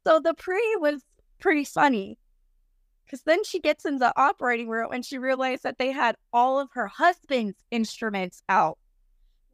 So 0.07 0.21
the 0.21 0.35
pre 0.35 0.77
was 0.79 1.03
pretty 1.41 1.65
funny 1.65 2.19
because 3.05 3.23
then 3.23 3.43
she 3.43 3.59
gets 3.59 3.85
in 3.85 3.99
the 3.99 4.13
operating 4.17 4.69
room 4.69 4.93
and 4.93 5.05
she 5.05 5.19
realized 5.19 5.65
that 5.65 5.79
they 5.79 5.91
had 5.91 6.15
all 6.33 6.61
of 6.61 6.69
her 6.75 6.87
husband's 6.87 7.59
instruments 7.73 8.43
out 8.49 8.79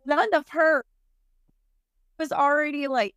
none 0.06 0.32
of 0.34 0.48
her 0.50 0.84
was 2.18 2.32
already 2.32 2.86
like, 2.88 3.14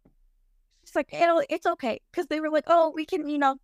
she's 0.86 0.96
like, 0.96 1.10
it's 1.12 1.66
okay. 1.66 2.02
Cause 2.14 2.28
they 2.28 2.40
were 2.40 2.50
like, 2.50 2.66
oh, 2.68 2.92
we 2.96 3.06
can, 3.06 3.28
you 3.28 3.38
know, 3.38 3.58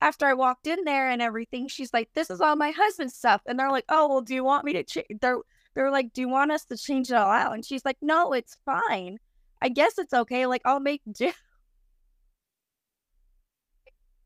after 0.00 0.26
I 0.26 0.34
walked 0.34 0.66
in 0.66 0.84
there 0.84 1.10
and 1.10 1.20
everything, 1.20 1.68
she's 1.68 1.92
like, 1.92 2.08
this 2.14 2.30
is 2.30 2.40
all 2.40 2.56
my 2.56 2.70
husband's 2.70 3.14
stuff. 3.14 3.42
And 3.46 3.58
they're 3.58 3.70
like, 3.70 3.84
oh, 3.88 4.08
well, 4.08 4.22
do 4.22 4.34
you 4.34 4.44
want 4.44 4.64
me 4.64 4.72
to 4.74 4.82
change? 4.82 5.06
They're, 5.20 5.38
they're 5.74 5.90
like, 5.90 6.12
do 6.12 6.22
you 6.22 6.28
want 6.28 6.52
us 6.52 6.64
to 6.66 6.76
change 6.76 7.10
it 7.10 7.14
all 7.14 7.30
out? 7.30 7.54
And 7.54 7.64
she's 7.64 7.84
like, 7.84 7.98
no, 8.00 8.32
it's 8.32 8.56
fine. 8.64 9.18
I 9.62 9.68
guess 9.68 9.98
it's 9.98 10.14
okay. 10.14 10.46
Like, 10.46 10.62
I'll 10.64 10.80
make 10.80 11.02
do. 11.12 11.32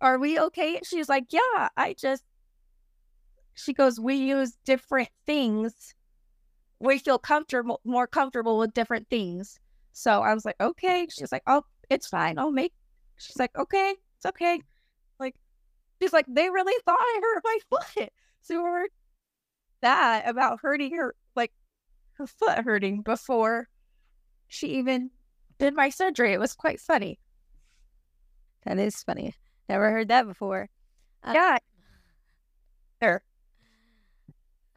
Are 0.00 0.18
we 0.18 0.38
okay? 0.38 0.80
She's 0.84 1.08
like, 1.08 1.25
yeah, 1.30 1.68
I 1.76 1.94
just, 1.99 2.25
she 3.54 3.73
goes, 3.73 3.99
we 3.99 4.16
use 4.16 4.56
different 4.64 5.08
things. 5.26 5.94
We 6.85 6.99
feel 6.99 7.19
comfortable, 7.19 7.81
more 7.85 8.07
comfortable 8.07 8.59
with 8.59 8.75
different 8.75 9.09
things. 9.09 9.59
So 9.93 10.23
I 10.23 10.35
was 10.35 10.45
like, 10.45 10.57
okay. 10.61 11.07
She's 11.11 11.33
like, 11.33 11.43
oh, 11.47 11.64
it's 11.88 12.07
fine. 12.07 12.38
I'll 12.38 12.53
make. 12.53 12.75
She's 13.17 13.38
like, 13.38 13.57
okay, 13.57 13.95
it's 14.17 14.26
okay. 14.26 14.61
Like, 15.19 15.35
she's 16.00 16.12
like, 16.12 16.26
they 16.29 16.50
really 16.50 16.75
thought 16.85 16.99
I 17.00 17.21
hurt 17.23 17.43
my 17.45 17.59
foot. 17.97 18.11
So 18.43 18.62
we're 18.62 18.87
that 19.81 20.29
about 20.29 20.61
hurting 20.61 20.95
her, 20.97 21.14
like 21.35 21.53
her 22.14 22.26
foot 22.26 22.59
hurting 22.59 23.00
before 23.00 23.69
she 24.49 24.67
even 24.79 25.11
did 25.59 25.75
my 25.75 25.88
surgery. 25.88 26.35
It 26.35 26.41
was 26.41 26.55
quite 26.55 26.81
funny. 26.81 27.19
That 28.67 28.79
is 28.79 29.03
funny. 29.03 29.35
Never 29.69 29.91
heard 29.91 30.09
that 30.09 30.26
before. 30.26 30.69
Uh, 31.23 31.33
yeah. 31.35 31.59
There. 33.00 33.23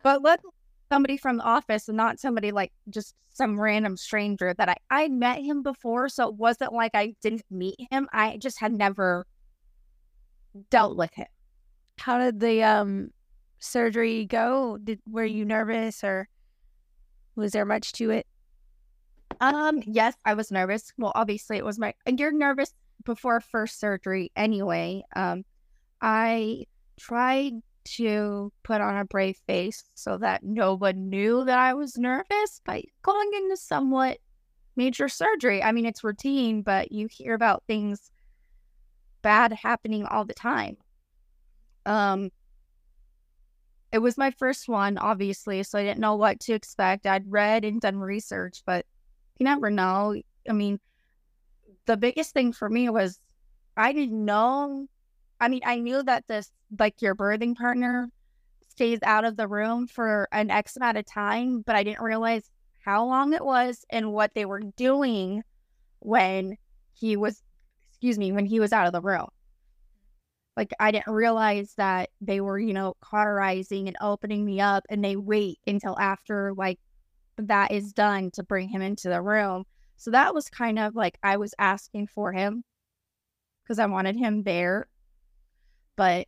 But 0.04 0.22
let 0.22 0.40
somebody 0.89 1.17
from 1.17 1.38
the 1.38 1.44
office 1.44 1.88
and 1.88 1.98
not 1.98 2.20
somebody 2.20 2.51
like 2.51 2.72
just 2.89 3.15
some 3.29 3.60
random 3.60 3.96
stranger 3.98 4.53
that 4.53 4.70
I 4.70 4.75
I 4.89 5.08
met 5.10 5.41
him 5.41 5.62
before, 5.62 6.10
so 6.10 6.27
it 6.27 6.36
wasn't 6.36 6.74
like 6.74 6.91
I 6.94 7.15
didn't 7.22 7.46
meet 7.51 7.75
him. 7.91 8.08
I 8.12 8.38
just 8.38 8.60
had 8.60 8.74
never 8.74 9.25
dealt 10.70 10.98
with 10.98 11.13
him. 11.13 11.27
How 12.00 12.17
did 12.17 12.39
the 12.39 12.63
um 12.63 13.12
surgery 13.60 14.25
go? 14.25 14.77
Did 14.84 15.00
were 15.08 15.25
you 15.25 15.46
nervous 15.46 16.03
or 16.03 16.27
was 17.36 17.51
there 17.51 17.65
much 17.65 17.91
to 17.94 18.10
it? 18.12 18.25
Um, 19.39 19.84
yes, 19.86 20.15
I 20.25 20.34
was 20.34 20.51
nervous. 20.51 20.91
Well, 20.98 21.12
obviously 21.13 21.58
it 21.58 21.65
was 21.65 21.77
my 21.77 21.94
and 22.06 22.20
you're 22.20 22.32
nervous 22.32 22.74
before 23.03 23.39
first 23.39 23.79
surgery 23.79 24.32
anyway. 24.36 25.03
Um 25.15 25.44
I 26.01 26.65
tried 27.00 27.53
to 27.96 28.51
put 28.63 28.82
on 28.82 28.98
a 28.98 29.06
brave 29.06 29.38
face 29.48 29.84
so 29.94 30.17
that 30.17 30.44
no 30.44 30.75
one 30.75 31.10
knew 31.10 31.46
that 31.46 31.58
I 31.58 31.74
was 31.74 31.98
nervous 31.98 32.62
by 32.65 32.84
going 33.01 33.32
into 33.34 33.58
somewhat 33.58 34.20
major 34.75 35.10
surgery. 35.10 35.62
I 35.62 35.72
mean, 35.72 35.86
it's 35.86 36.03
routine, 36.03 36.62
but 36.62 36.91
you 36.91 37.08
hear 37.10 37.34
about 37.34 37.63
things 37.67 38.12
bad 39.22 39.51
happening 39.51 40.06
all 40.06 40.25
the 40.25 40.34
time. 40.34 40.77
Um, 41.86 42.29
it 43.91 44.00
was 44.00 44.17
my 44.17 44.32
first 44.32 44.67
one, 44.67 44.98
obviously, 44.98 45.63
so 45.63 45.79
I 45.79 45.84
didn't 45.84 46.00
know 46.00 46.15
what 46.15 46.39
to 46.41 46.53
expect. 46.53 47.08
I'd 47.08 47.32
read 47.32 47.65
and 47.65 47.82
done 47.82 47.98
research, 47.98 48.62
but 48.65 48.86
you 49.39 49.46
never 49.46 49.70
know. 49.70 50.15
I 50.48 50.53
mean, 50.53 50.79
the 51.86 51.98
biggest 51.98 52.34
thing 52.34 52.51
for 52.51 52.70
me 52.70 52.89
was 52.89 53.20
I 53.75 53.94
didn't 53.94 54.25
know 54.25 54.88
I 55.39 55.48
mean, 55.50 55.62
I 55.65 55.79
knew 55.79 56.03
that 56.03 56.27
this, 56.27 56.51
like 56.79 57.01
your 57.01 57.15
birthing 57.15 57.56
partner, 57.56 58.10
stays 58.70 59.00
out 59.03 59.25
of 59.25 59.38
the 59.38 59.48
room 59.48 59.88
for 59.88 60.27
an 60.32 60.51
X 60.51 60.77
amount 60.77 60.98
of 60.98 61.06
time, 61.06 61.62
but 61.62 61.75
I 61.75 61.84
didn't 61.84 62.03
realize 62.03 62.50
how 62.86 63.06
long 63.06 63.34
it 63.34 63.44
was 63.44 63.86
and 63.89 64.13
what 64.13 64.32
they 64.36 64.46
were 64.46 64.62
doing 64.75 65.44
when 66.00 66.58
he 66.94 67.17
was, 67.17 67.41
excuse 67.89 68.17
me, 68.20 68.32
when 68.32 68.46
he 68.46 68.60
was 68.60 68.72
out 68.72 68.88
of 68.88 68.94
the 68.94 69.01
room. 69.01 69.27
Like, 70.56 70.72
I 70.79 70.91
didn't 70.91 71.13
realize 71.13 71.74
that 71.77 72.10
they 72.22 72.41
were, 72.41 72.58
you 72.58 72.74
know, 72.74 72.96
cauterizing 73.01 73.88
and 73.88 73.98
opening 74.01 74.44
me 74.44 74.60
up, 74.60 74.86
and 74.89 75.03
they 75.03 75.15
wait 75.15 75.60
until 75.67 75.98
after, 76.00 76.53
like, 76.56 76.79
that 77.38 77.72
is 77.72 77.94
done 77.94 78.32
to 78.32 78.44
bring 78.44 78.70
him 78.70 78.82
into 78.82 79.10
the 79.10 79.22
room. 79.22 79.65
So 79.98 80.12
that 80.12 80.34
was 80.34 80.50
kind 80.50 80.79
of 80.79 80.96
like 80.96 81.17
I 81.24 81.38
was 81.38 81.53
asking 81.60 82.08
for 82.08 82.32
him 82.32 82.63
because 83.63 83.79
I 83.79 83.86
wanted 83.86 84.15
him 84.15 84.44
there 84.44 84.88
but 85.98 86.27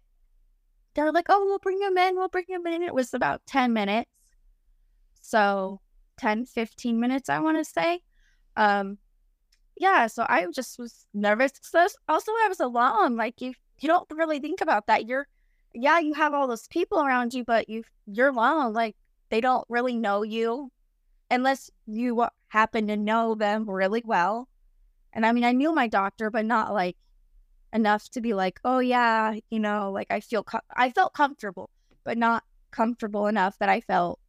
they're 0.93 1.13
like, 1.13 1.27
oh, 1.29 1.45
we'll 1.45 1.59
bring 1.59 1.81
him 1.81 1.97
in. 1.97 2.15
We'll 2.15 2.27
bring 2.27 2.45
him 2.49 2.67
in. 2.67 2.83
It 2.83 2.93
was 2.93 3.13
about 3.13 3.41
10 3.47 3.71
minutes. 3.71 4.09
So 5.21 5.79
10, 6.17 6.45
15 6.45 6.99
minutes, 6.99 7.29
I 7.29 7.39
want 7.39 7.57
to 7.57 7.63
say. 7.63 8.01
Um, 8.57 8.97
yeah, 9.77 10.07
so 10.07 10.25
I 10.27 10.45
just 10.53 10.77
was 10.77 11.05
nervous. 11.13 11.53
So 11.61 11.87
also, 12.09 12.31
I 12.31 12.47
was 12.49 12.59
alone. 12.59 13.15
Like, 13.15 13.39
you, 13.39 13.53
you 13.79 13.87
don't 13.87 14.09
really 14.13 14.39
think 14.39 14.59
about 14.59 14.87
that. 14.87 15.07
You're, 15.07 15.27
yeah, 15.73 15.99
you 15.99 16.13
have 16.15 16.33
all 16.33 16.47
those 16.47 16.67
people 16.67 16.99
around 17.01 17.33
you, 17.33 17.45
but 17.45 17.69
you, 17.69 17.83
you're 18.05 18.29
alone. 18.29 18.73
Like, 18.73 18.97
they 19.29 19.39
don't 19.39 19.65
really 19.69 19.95
know 19.95 20.23
you 20.23 20.71
unless 21.31 21.69
you 21.85 22.25
happen 22.47 22.87
to 22.87 22.97
know 22.97 23.35
them 23.35 23.69
really 23.69 24.01
well. 24.03 24.49
And 25.13 25.25
I 25.25 25.31
mean, 25.31 25.43
I 25.43 25.51
knew 25.53 25.73
my 25.73 25.87
doctor, 25.87 26.29
but 26.29 26.45
not 26.45 26.73
like 26.73 26.97
enough 27.73 28.09
to 28.09 28.21
be 28.21 28.33
like, 28.33 28.59
oh 28.63 28.79
yeah, 28.79 29.35
you 29.49 29.59
know, 29.59 29.91
like 29.91 30.07
I 30.09 30.19
feel 30.19 30.43
com- 30.43 30.61
I 30.75 30.91
felt 30.91 31.13
comfortable, 31.13 31.69
but 32.03 32.17
not 32.17 32.43
comfortable 32.71 33.27
enough 33.27 33.57
that 33.59 33.69
I 33.69 33.81
felt 33.81 34.19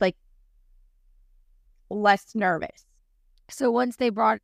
like 0.00 0.16
less 1.90 2.34
nervous. 2.34 2.84
So 3.48 3.70
once 3.70 3.96
they 3.96 4.10
brought 4.10 4.40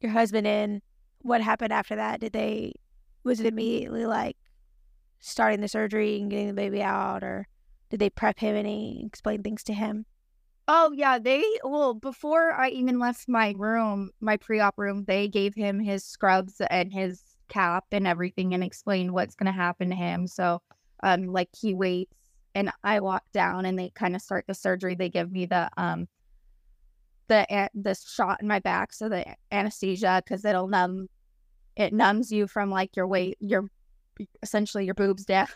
your 0.00 0.12
husband 0.12 0.46
in, 0.46 0.82
what 1.22 1.40
happened 1.40 1.72
after 1.72 1.96
that? 1.96 2.20
Did 2.20 2.32
they 2.32 2.74
was 3.22 3.40
it 3.40 3.46
immediately 3.46 4.06
like 4.06 4.36
starting 5.20 5.60
the 5.60 5.68
surgery 5.68 6.20
and 6.20 6.30
getting 6.30 6.48
the 6.48 6.54
baby 6.54 6.82
out 6.82 7.22
or 7.22 7.46
did 7.90 8.00
they 8.00 8.08
prep 8.08 8.38
him 8.38 8.56
and 8.56 9.04
explain 9.06 9.42
things 9.42 9.62
to 9.64 9.74
him? 9.74 10.06
Oh 10.72 10.92
yeah, 10.94 11.18
they 11.18 11.42
well 11.64 11.94
before 11.94 12.52
I 12.52 12.68
even 12.68 13.00
left 13.00 13.28
my 13.28 13.54
room, 13.58 14.10
my 14.20 14.36
pre-op 14.36 14.78
room, 14.78 15.02
they 15.04 15.26
gave 15.26 15.52
him 15.52 15.80
his 15.80 16.04
scrubs 16.04 16.60
and 16.70 16.92
his 16.92 17.24
cap 17.48 17.86
and 17.90 18.06
everything 18.06 18.54
and 18.54 18.62
explained 18.62 19.12
what's 19.12 19.34
going 19.34 19.48
to 19.48 19.52
happen 19.52 19.90
to 19.90 19.96
him. 19.96 20.28
So 20.28 20.62
um 21.02 21.26
like 21.26 21.48
he 21.60 21.74
waits 21.74 22.14
and 22.54 22.70
I 22.84 23.00
walk 23.00 23.24
down 23.32 23.64
and 23.64 23.76
they 23.76 23.90
kind 23.96 24.14
of 24.14 24.22
start 24.22 24.44
the 24.46 24.54
surgery. 24.54 24.94
They 24.94 25.08
give 25.08 25.32
me 25.32 25.44
the 25.46 25.68
um 25.76 26.06
the 27.26 27.68
the 27.74 27.96
shot 27.96 28.40
in 28.40 28.46
my 28.46 28.60
back 28.60 28.92
so 28.92 29.08
the 29.08 29.24
anesthesia 29.50 30.22
cuz 30.24 30.44
it'll 30.44 30.68
numb 30.68 31.08
it 31.74 31.92
numbs 31.92 32.30
you 32.30 32.46
from 32.46 32.70
like 32.70 32.94
your 32.94 33.08
weight 33.08 33.36
your 33.40 33.64
essentially 34.40 34.84
your 34.84 34.94
boobs 34.94 35.24
down. 35.24 35.48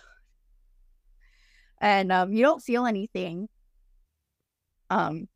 and 1.80 2.11
um 2.11 2.33
you 2.33 2.42
don't 2.42 2.64
feel 2.64 2.85
anything 2.85 3.49
um, 4.91 5.29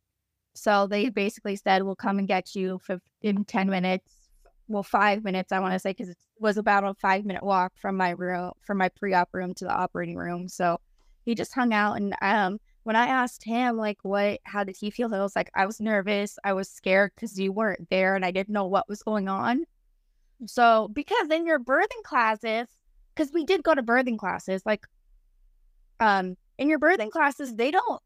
so 0.53 0.87
they 0.87 1.09
basically 1.09 1.55
said, 1.55 1.83
we'll 1.83 1.95
come 1.95 2.19
and 2.19 2.27
get 2.27 2.55
you 2.55 2.79
for 2.83 2.99
in 3.21 3.45
10 3.45 3.69
minutes. 3.69 4.11
Well, 4.67 4.83
five 4.83 5.23
minutes, 5.23 5.51
I 5.51 5.59
want 5.59 5.73
to 5.73 5.79
say, 5.79 5.91
because 5.91 6.09
it 6.09 6.17
was 6.39 6.57
about 6.57 6.83
a 6.83 6.93
five 6.95 7.25
minute 7.25 7.43
walk 7.43 7.73
from 7.75 7.97
my 7.97 8.11
room, 8.11 8.51
from 8.61 8.77
my 8.77 8.89
pre 8.89 9.13
op 9.13 9.29
room 9.33 9.53
to 9.55 9.65
the 9.65 9.73
operating 9.73 10.15
room. 10.15 10.47
So 10.47 10.79
he 11.25 11.33
just 11.33 11.53
hung 11.53 11.73
out. 11.73 11.97
And 11.97 12.15
um, 12.21 12.59
when 12.83 12.95
I 12.95 13.07
asked 13.07 13.43
him, 13.43 13.77
like, 13.77 13.97
what, 14.03 14.39
how 14.43 14.63
did 14.63 14.75
he 14.77 14.89
feel? 14.89 15.09
He 15.09 15.17
was 15.17 15.35
like, 15.35 15.49
I 15.55 15.65
was 15.65 15.79
nervous. 15.79 16.37
I 16.43 16.53
was 16.53 16.69
scared 16.69 17.11
because 17.15 17.39
you 17.39 17.51
weren't 17.51 17.89
there 17.89 18.15
and 18.15 18.25
I 18.25 18.31
didn't 18.31 18.53
know 18.53 18.65
what 18.65 18.89
was 18.89 19.01
going 19.01 19.27
on. 19.27 19.65
So, 20.45 20.89
because 20.93 21.29
in 21.29 21.45
your 21.45 21.59
birthing 21.59 22.03
classes, 22.03 22.67
because 23.15 23.33
we 23.33 23.43
did 23.45 23.63
go 23.63 23.73
to 23.75 23.83
birthing 23.83 24.17
classes, 24.17 24.61
like, 24.65 24.85
um, 25.99 26.37
in 26.57 26.69
your 26.69 26.79
birthing 26.79 27.11
classes, 27.11 27.55
they 27.55 27.71
don't, 27.71 28.01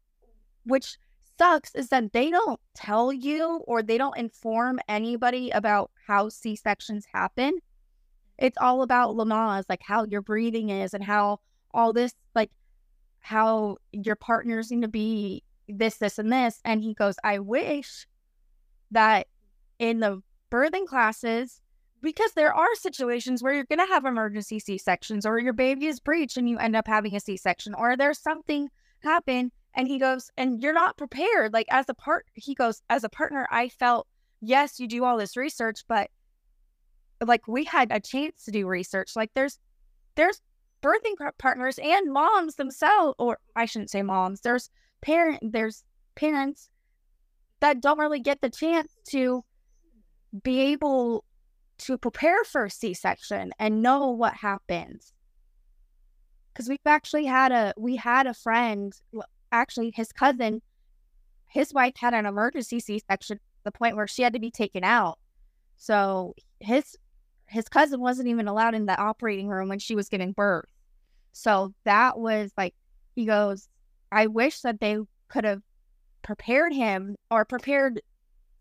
which 0.64 0.98
sucks 1.38 1.74
is 1.74 1.88
that 1.88 2.12
they 2.12 2.30
don't 2.30 2.60
tell 2.74 3.12
you 3.12 3.62
or 3.66 3.82
they 3.82 3.98
don't 3.98 4.16
inform 4.16 4.80
anybody 4.88 5.50
about 5.50 5.90
how 6.06 6.28
C 6.28 6.56
sections 6.56 7.06
happen. 7.12 7.58
It's 8.38 8.58
all 8.60 8.82
about 8.82 9.14
Lamaze, 9.14 9.64
like 9.68 9.82
how 9.82 10.04
your 10.04 10.22
breathing 10.22 10.70
is 10.70 10.94
and 10.94 11.04
how 11.04 11.40
all 11.72 11.92
this, 11.92 12.14
like 12.34 12.50
how 13.20 13.76
your 13.92 14.16
partners 14.16 14.70
need 14.70 14.82
to 14.82 14.88
be 14.88 15.42
this, 15.68 15.96
this, 15.96 16.18
and 16.18 16.32
this. 16.32 16.60
And 16.64 16.82
he 16.82 16.94
goes, 16.94 17.16
I 17.24 17.38
wish 17.38 18.06
that 18.90 19.28
in 19.78 20.00
the 20.00 20.22
birthing 20.50 20.86
classes, 20.86 21.60
because 22.02 22.32
there 22.32 22.54
are 22.54 22.74
situations 22.74 23.42
where 23.42 23.54
you're 23.54 23.64
going 23.64 23.78
to 23.78 23.92
have 23.92 24.04
emergency 24.04 24.58
C 24.58 24.78
sections 24.78 25.24
or 25.24 25.38
your 25.38 25.54
baby 25.54 25.86
is 25.86 26.00
breech 26.00 26.36
and 26.36 26.48
you 26.48 26.58
end 26.58 26.76
up 26.76 26.86
having 26.86 27.16
a 27.16 27.20
C 27.20 27.36
section 27.36 27.74
or 27.74 27.96
there's 27.96 28.20
something 28.20 28.68
happen 29.00 29.50
and 29.74 29.88
he 29.88 29.98
goes, 29.98 30.30
and 30.36 30.62
you're 30.62 30.72
not 30.72 30.96
prepared. 30.96 31.52
Like 31.52 31.66
as 31.70 31.88
a 31.88 31.94
part, 31.94 32.26
he 32.34 32.54
goes, 32.54 32.82
as 32.88 33.04
a 33.04 33.08
partner, 33.08 33.46
I 33.50 33.68
felt, 33.68 34.06
yes, 34.40 34.78
you 34.78 34.86
do 34.86 35.04
all 35.04 35.18
this 35.18 35.36
research, 35.36 35.80
but 35.88 36.10
like 37.24 37.48
we 37.48 37.64
had 37.64 37.90
a 37.90 38.00
chance 38.00 38.44
to 38.44 38.50
do 38.50 38.66
research. 38.66 39.16
Like 39.16 39.30
there's, 39.34 39.58
there's 40.14 40.40
birthing 40.82 41.14
partners 41.38 41.78
and 41.82 42.12
moms 42.12 42.56
themselves, 42.56 43.14
or 43.18 43.38
I 43.56 43.66
shouldn't 43.66 43.90
say 43.90 44.02
moms. 44.02 44.42
There's 44.42 44.70
parent, 45.00 45.40
there's 45.42 45.84
parents 46.14 46.68
that 47.60 47.80
don't 47.80 47.98
really 47.98 48.20
get 48.20 48.40
the 48.40 48.50
chance 48.50 48.92
to 49.08 49.42
be 50.42 50.60
able 50.60 51.24
to 51.78 51.98
prepare 51.98 52.44
for 52.44 52.66
a 52.66 52.70
C-section 52.70 53.52
and 53.58 53.82
know 53.82 54.10
what 54.10 54.34
happens. 54.34 55.12
Because 56.52 56.68
we've 56.68 56.78
actually 56.86 57.24
had 57.24 57.50
a 57.50 57.74
we 57.76 57.96
had 57.96 58.26
a 58.26 58.34
friend, 58.34 58.92
actually 59.54 59.92
his 59.94 60.12
cousin, 60.12 60.60
his 61.46 61.72
wife 61.72 61.94
had 61.96 62.14
an 62.14 62.26
emergency 62.26 62.80
C-section, 62.80 63.40
the 63.62 63.72
point 63.72 63.96
where 63.96 64.06
she 64.06 64.22
had 64.22 64.32
to 64.34 64.38
be 64.38 64.50
taken 64.50 64.84
out. 64.84 65.18
So 65.76 66.34
his 66.60 66.96
his 67.46 67.68
cousin 67.68 68.00
wasn't 68.00 68.28
even 68.28 68.48
allowed 68.48 68.74
in 68.74 68.86
the 68.86 68.98
operating 68.98 69.48
room 69.48 69.68
when 69.68 69.78
she 69.78 69.94
was 69.94 70.08
giving 70.08 70.32
birth. 70.32 70.66
So 71.32 71.74
that 71.84 72.18
was 72.18 72.52
like 72.56 72.74
he 73.14 73.26
goes, 73.26 73.68
I 74.10 74.26
wish 74.26 74.60
that 74.62 74.80
they 74.80 74.98
could 75.28 75.44
have 75.44 75.62
prepared 76.22 76.72
him 76.72 77.16
or 77.30 77.44
prepared 77.44 78.00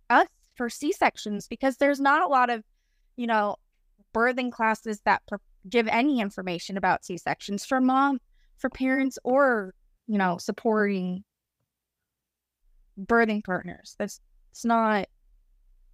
us 0.10 0.28
for 0.56 0.70
C 0.70 0.92
sections 0.92 1.48
because 1.48 1.78
there's 1.78 2.00
not 2.00 2.22
a 2.22 2.28
lot 2.28 2.50
of, 2.50 2.64
you 3.16 3.26
know, 3.26 3.56
birthing 4.14 4.52
classes 4.52 5.02
that 5.06 5.22
per- 5.28 5.40
give 5.68 5.88
any 5.88 6.20
information 6.20 6.78
about 6.78 7.06
C 7.06 7.18
sections 7.18 7.66
for 7.66 7.82
mom, 7.82 8.20
for 8.58 8.70
parents, 8.70 9.18
or, 9.24 9.74
you 10.08 10.18
know, 10.18 10.38
supporting 10.38 11.24
birthing 13.00 13.44
partners. 13.44 13.96
That's 13.98 14.20
it's 14.52 14.66
not 14.66 15.08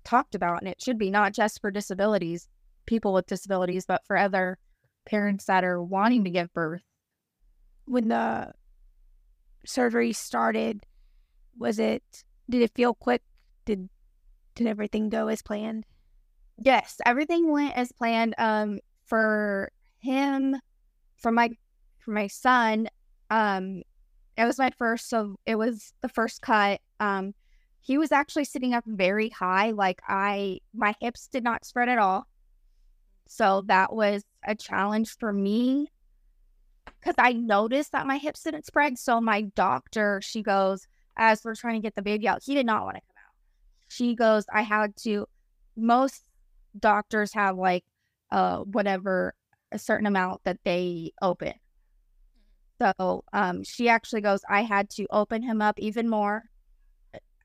talked 0.04 0.36
about 0.36 0.60
and 0.62 0.68
it 0.68 0.82
should 0.82 0.98
be 0.98 1.10
not 1.10 1.34
just 1.34 1.62
for 1.62 1.72
disabilities, 1.72 2.48
people 2.86 3.13
with 3.13 3.28
disabilities, 3.28 3.86
but 3.86 4.01
for 4.06 4.18
other 4.18 4.58
parents 5.06 5.46
that 5.46 5.63
are 5.63 5.82
wanting 5.82 6.24
to 6.24 6.30
give 6.30 6.54
birth. 6.54 6.82
When 7.86 8.10
the 8.10 8.51
surgery 9.66 10.13
started, 10.13 10.86
was 11.58 11.80
it 11.80 12.04
did 12.50 12.62
it 12.62 12.74
feel 12.75 12.94
quick? 12.94 13.22
Did 13.66 13.89
did 14.56 14.68
everything 14.68 15.10
go 15.10 15.28
as 15.28 15.42
planned? 15.42 15.86
Yes, 16.58 16.98
everything 17.06 17.51
went 17.51 17.75
as 17.75 17.92
planned. 17.92 18.36
Um, 18.38 18.80
for 19.06 19.72
him, 20.00 20.56
for 21.18 21.32
my 21.32 21.51
for 22.00 22.12
my 22.12 22.28
son, 22.28 22.88
um, 23.30 23.84
it 24.39 24.46
was 24.46 24.58
my 24.58 24.72
first, 24.77 25.10
so 25.10 25.36
it 25.46 25.55
was 25.55 25.93
the 26.01 26.08
first 26.08 26.41
cut. 26.41 26.79
Um, 27.01 27.34
he 27.81 27.98
was 27.98 28.13
actually 28.13 28.46
sitting 28.46 28.74
up 28.74 28.86
very 28.88 29.27
high, 29.29 29.72
like 29.72 30.01
I 30.08 30.60
my 30.74 30.96
hips 31.01 31.27
did 31.27 31.43
not 31.43 31.65
spread 31.65 31.89
at 31.89 31.98
all. 31.98 32.25
So 33.27 33.63
that 33.67 33.93
was 33.93 34.24
a 34.48 34.55
challenge 34.55 35.17
for 35.19 35.34
me 35.34 35.91
because 36.86 37.15
I 37.17 37.34
noticed 37.34 37.91
that 37.91 38.08
my 38.08 38.17
hips 38.17 38.43
didn't 38.43 38.65
spread. 38.65 38.98
So 38.98 39.19
my 39.19 39.41
doctor, 39.41 40.22
she 40.24 40.41
goes, 40.41 40.88
as 41.17 41.43
we're 41.43 41.55
trying 41.55 41.75
to 41.75 41.86
get 41.86 41.96
the 41.96 42.01
baby 42.01 42.27
out, 42.27 42.41
he 42.43 42.55
did 42.55 42.65
not 42.65 42.86
want 42.86 42.96
to 42.96 43.01
come 43.01 43.15
out. 43.17 43.36
She 43.89 44.15
goes, 44.15 44.46
I 44.53 44.62
had 44.62 44.96
to, 45.03 45.27
most 45.75 46.24
doctors 46.79 47.34
have 47.34 47.58
like 47.58 47.84
uh 48.31 48.60
whatever 48.60 49.34
a 49.72 49.79
certain 49.79 50.08
amount 50.08 50.46
that 50.46 50.60
they 50.63 51.12
open. 51.22 51.53
So 52.81 53.24
um 53.33 53.63
she 53.63 53.89
actually 53.89 54.21
goes, 54.21 54.41
I 54.50 54.62
had 54.62 54.89
to 54.91 55.05
open 55.09 55.41
him 55.43 55.62
up 55.62 55.79
even 55.79 56.09
more. 56.09 56.43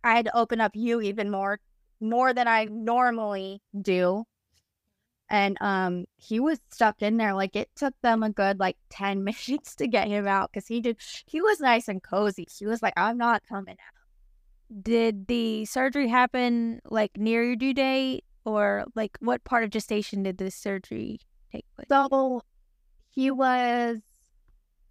I 0.02 0.14
had 0.16 0.26
to 0.26 0.36
open 0.36 0.60
up 0.60 0.72
you 0.74 1.00
even 1.00 1.30
more, 1.30 1.60
more 2.00 2.32
than 2.34 2.46
I 2.46 2.66
normally 2.66 3.62
do. 3.80 4.24
And 5.30 5.56
um 5.60 6.04
he 6.16 6.38
was 6.38 6.60
stuck 6.70 7.02
in 7.02 7.16
there 7.16 7.34
like 7.34 7.56
it 7.56 7.70
took 7.74 7.94
them 8.02 8.22
a 8.22 8.30
good 8.30 8.60
like 8.60 8.76
10 8.90 9.24
minutes 9.48 9.74
to 9.76 9.88
get 9.88 10.08
him 10.08 10.26
out 10.26 10.50
because 10.52 10.68
he 10.68 10.80
did 10.80 10.98
he 11.26 11.40
was 11.40 11.60
nice 11.60 11.88
and 11.88 12.02
cozy. 12.02 12.46
He 12.56 12.66
was 12.66 12.82
like 12.82 12.94
i'm 12.96 13.18
not 13.18 13.42
coming 13.48 13.76
out. 13.80 14.82
Did 14.82 15.26
the 15.26 15.64
surgery 15.66 16.08
happen 16.08 16.80
like 16.84 17.16
near 17.16 17.42
your 17.44 17.56
due 17.56 17.74
date? 17.74 18.24
Or 18.46 18.84
like 18.94 19.16
what 19.20 19.42
part 19.44 19.64
of 19.64 19.70
gestation 19.70 20.22
did 20.22 20.37
this 20.37 20.54
surgery 20.54 21.18
take 21.50 21.64
place? 21.74 21.88
So 21.88 22.42
he 23.09 23.30
was 23.30 24.00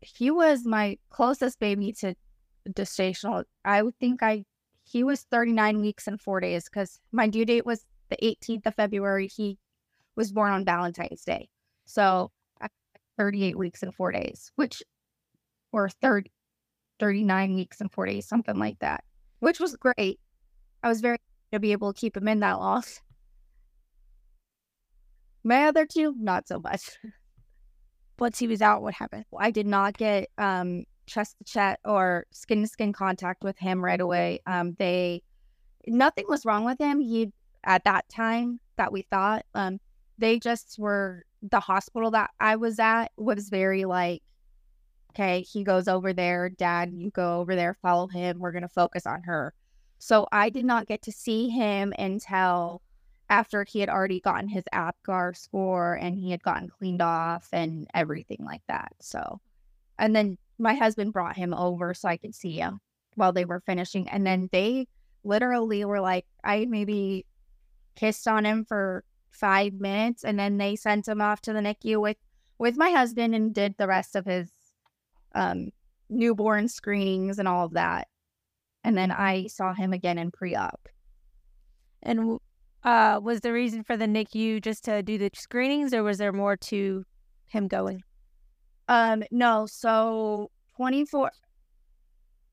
he 0.05 0.31
was 0.31 0.65
my 0.65 0.97
closest 1.09 1.59
baby 1.59 1.91
to 1.91 2.15
gestational 2.69 3.43
i 3.65 3.81
would 3.81 3.97
think 3.99 4.23
i 4.23 4.43
he 4.85 5.03
was 5.03 5.21
39 5.31 5.81
weeks 5.81 6.07
and 6.07 6.19
four 6.19 6.39
days 6.39 6.65
because 6.65 6.99
my 7.11 7.27
due 7.27 7.45
date 7.45 7.65
was 7.65 7.85
the 8.09 8.17
18th 8.17 8.65
of 8.67 8.75
february 8.75 9.27
he 9.27 9.57
was 10.15 10.31
born 10.31 10.51
on 10.51 10.65
Valentine's 10.65 11.23
Day. 11.23 11.49
So 11.85 12.31
38 13.17 13.57
weeks 13.57 13.83
and 13.83 13.93
four 13.93 14.11
days, 14.11 14.51
which, 14.55 14.81
or 15.71 15.89
30, 15.89 16.31
39 16.99 17.55
weeks 17.55 17.81
and 17.81 17.91
four 17.91 18.05
days, 18.05 18.27
something 18.27 18.57
like 18.57 18.79
that, 18.79 19.03
which 19.39 19.59
was 19.59 19.75
great. 19.75 20.19
I 20.81 20.89
was 20.89 21.01
very 21.01 21.17
to 21.51 21.59
be 21.59 21.71
able 21.71 21.93
to 21.93 21.99
keep 21.99 22.17
him 22.17 22.27
in 22.27 22.39
that 22.39 22.59
long. 22.59 22.83
My 25.43 25.65
other 25.65 25.85
two, 25.85 26.15
not 26.17 26.47
so 26.47 26.59
much. 26.59 26.97
Once 28.19 28.39
he 28.39 28.47
was 28.47 28.61
out, 28.61 28.81
what 28.81 28.93
happened? 28.93 29.25
I 29.37 29.51
did 29.51 29.65
not 29.65 29.97
get 29.97 30.29
um, 30.37 30.85
chest 31.05 31.37
to 31.39 31.43
chest 31.43 31.79
or 31.85 32.25
skin 32.31 32.61
to 32.61 32.67
skin 32.67 32.93
contact 32.93 33.43
with 33.43 33.57
him 33.57 33.83
right 33.83 33.99
away. 33.99 34.39
Um, 34.45 34.75
they, 34.77 35.23
nothing 35.87 36.25
was 36.27 36.45
wrong 36.45 36.63
with 36.63 36.79
him. 36.79 36.99
He, 36.99 37.31
at 37.63 37.83
that 37.85 38.07
time 38.09 38.59
that 38.77 38.91
we 38.91 39.03
thought, 39.03 39.45
um, 39.55 39.79
they 40.17 40.39
just 40.39 40.77
were 40.77 41.23
the 41.41 41.59
hospital 41.59 42.11
that 42.11 42.31
I 42.39 42.55
was 42.55 42.79
at 42.79 43.07
was 43.17 43.49
very 43.49 43.85
like, 43.85 44.21
okay, 45.11 45.41
he 45.41 45.63
goes 45.63 45.87
over 45.87 46.13
there, 46.13 46.49
dad, 46.49 46.91
you 46.93 47.11
go 47.11 47.39
over 47.39 47.55
there, 47.55 47.75
follow 47.81 48.07
him. 48.07 48.39
We're 48.39 48.51
to 48.63 48.69
focus 48.69 49.05
on 49.05 49.23
her. 49.23 49.53
So 49.99 50.27
I 50.31 50.49
did 50.49 50.65
not 50.65 50.87
get 50.87 51.01
to 51.03 51.11
see 51.11 51.49
him 51.49 51.93
until 51.97 52.81
after 53.33 53.63
he 53.63 53.79
had 53.79 53.89
already 53.89 54.19
gotten 54.19 54.47
his 54.47 54.63
APGAR 54.71 55.35
score 55.35 55.95
and 55.95 56.15
he 56.15 56.29
had 56.29 56.43
gotten 56.43 56.69
cleaned 56.69 57.01
off 57.01 57.49
and 57.51 57.87
everything 57.95 58.37
like 58.45 58.61
that. 58.67 58.91
So, 59.01 59.41
and 59.97 60.15
then 60.15 60.37
my 60.59 60.75
husband 60.75 61.13
brought 61.13 61.35
him 61.35 61.51
over 61.51 61.95
so 61.95 62.09
I 62.09 62.17
could 62.17 62.35
see 62.35 62.57
him 62.57 62.79
while 63.15 63.33
they 63.33 63.43
were 63.43 63.63
finishing. 63.65 64.07
And 64.07 64.23
then 64.23 64.49
they 64.51 64.87
literally 65.23 65.83
were 65.83 65.99
like, 65.99 66.27
I 66.43 66.65
maybe 66.65 67.25
kissed 67.95 68.27
on 68.27 68.45
him 68.45 68.65
for 68.65 69.03
five 69.31 69.73
minutes, 69.73 70.23
and 70.23 70.37
then 70.37 70.57
they 70.57 70.75
sent 70.75 71.07
him 71.07 71.19
off 71.19 71.41
to 71.41 71.53
the 71.53 71.59
NICU 71.59 71.99
with 71.99 72.17
with 72.59 72.77
my 72.77 72.91
husband 72.91 73.33
and 73.33 73.51
did 73.51 73.73
the 73.79 73.87
rest 73.87 74.15
of 74.15 74.25
his 74.25 74.51
um, 75.33 75.71
newborn 76.07 76.67
screenings 76.67 77.39
and 77.39 77.47
all 77.47 77.65
of 77.65 77.73
that. 77.73 78.09
And 78.83 78.95
then 78.95 79.11
I 79.11 79.47
saw 79.47 79.73
him 79.73 79.91
again 79.91 80.19
in 80.19 80.29
pre-op. 80.29 80.87
And 82.03 82.39
uh, 82.83 83.19
was 83.21 83.41
the 83.41 83.53
reason 83.53 83.83
for 83.83 83.97
the 83.97 84.05
NICU 84.05 84.61
just 84.61 84.83
to 84.85 85.01
do 85.03 85.17
the 85.17 85.29
screenings, 85.33 85.93
or 85.93 86.03
was 86.03 86.17
there 86.17 86.33
more 86.33 86.57
to 86.57 87.05
him 87.47 87.67
going? 87.67 88.03
Um, 88.87 89.23
no. 89.31 89.65
So 89.65 90.51
24, 90.75 91.31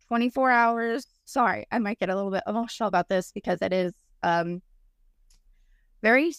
24 0.08 0.50
hours. 0.50 1.06
Sorry, 1.24 1.66
I 1.70 1.78
might 1.78 1.98
get 1.98 2.10
a 2.10 2.16
little 2.16 2.30
bit 2.30 2.42
emotional 2.46 2.88
about 2.88 3.08
this 3.08 3.32
because 3.32 3.60
it 3.62 3.72
is 3.72 3.92
um 4.22 4.60
very 6.02 6.32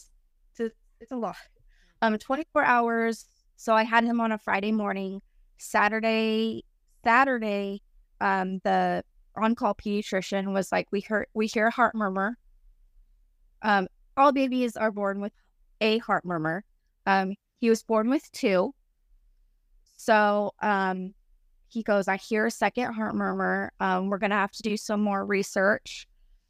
it's 1.01 1.11
a 1.11 1.15
lot. 1.15 1.35
Um, 2.01 2.17
24 2.17 2.63
hours. 2.63 3.25
So 3.55 3.73
I 3.73 3.83
had 3.83 4.03
him 4.03 4.21
on 4.21 4.31
a 4.31 4.37
Friday 4.37 4.71
morning. 4.71 5.21
Saturday, 5.57 6.63
Saturday, 7.03 7.81
um, 8.19 8.59
the 8.63 9.03
on-call 9.35 9.75
pediatrician 9.75 10.53
was 10.53 10.71
like, 10.71 10.87
"We 10.91 11.01
hear 11.01 11.27
we 11.33 11.47
hear 11.47 11.67
a 11.67 11.71
heart 11.71 11.95
murmur. 11.95 12.37
Um, 13.61 13.87
all 14.17 14.31
babies 14.31 14.75
are 14.75 14.91
born 14.91 15.21
with 15.21 15.33
a 15.79 15.97
heart 15.99 16.25
murmur. 16.25 16.63
Um, 17.05 17.35
he 17.59 17.69
was 17.69 17.83
born 17.83 18.09
with 18.09 18.29
two. 18.31 18.73
So 19.97 20.53
um, 20.61 21.13
he 21.67 21.83
goes, 21.83 22.07
I 22.07 22.17
hear 22.17 22.47
a 22.47 22.51
second 22.51 22.93
heart 22.93 23.15
murmur. 23.15 23.71
Um, 23.79 24.09
we're 24.09 24.17
gonna 24.17 24.35
have 24.35 24.51
to 24.51 24.63
do 24.63 24.75
some 24.77 25.01
more 25.01 25.25
research. 25.25 26.07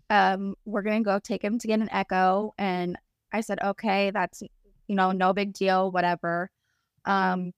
Um, 0.10 0.56
we're 0.66 0.82
gonna 0.82 1.02
go 1.02 1.20
take 1.20 1.44
him 1.44 1.60
to 1.60 1.68
get 1.68 1.80
an 1.80 1.90
echo, 1.92 2.54
and 2.58 2.98
I 3.32 3.42
said, 3.42 3.60
okay, 3.62 4.12
that's, 4.12 4.42
you 4.88 4.96
know, 4.96 5.12
no 5.12 5.34
big 5.34 5.54
deal, 5.54 5.92
whatever. 5.92 6.50
Um, 7.06 7.52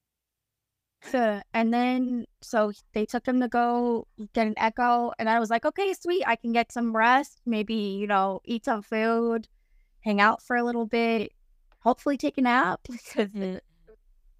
and 1.12 1.74
then, 1.74 2.26
so 2.40 2.72
they 2.92 3.04
took 3.04 3.26
him 3.26 3.40
to 3.40 3.48
go 3.48 4.06
get 4.32 4.46
an 4.46 4.54
echo. 4.56 5.12
And 5.18 5.28
I 5.28 5.38
was 5.38 5.50
like, 5.50 5.64
okay, 5.64 5.92
sweet. 5.92 6.24
I 6.26 6.36
can 6.36 6.52
get 6.52 6.72
some 6.72 6.96
rest, 6.96 7.40
maybe, 7.44 7.74
you 7.74 8.06
know, 8.06 8.40
eat 8.44 8.64
some 8.64 8.82
food, 8.82 9.48
hang 10.00 10.20
out 10.20 10.42
for 10.42 10.56
a 10.56 10.64
little 10.64 10.86
bit, 10.86 11.32
hopefully 11.80 12.16
take 12.16 12.38
a 12.38 12.42
nap 12.42 12.80
because 12.90 13.30
the, 13.32 13.60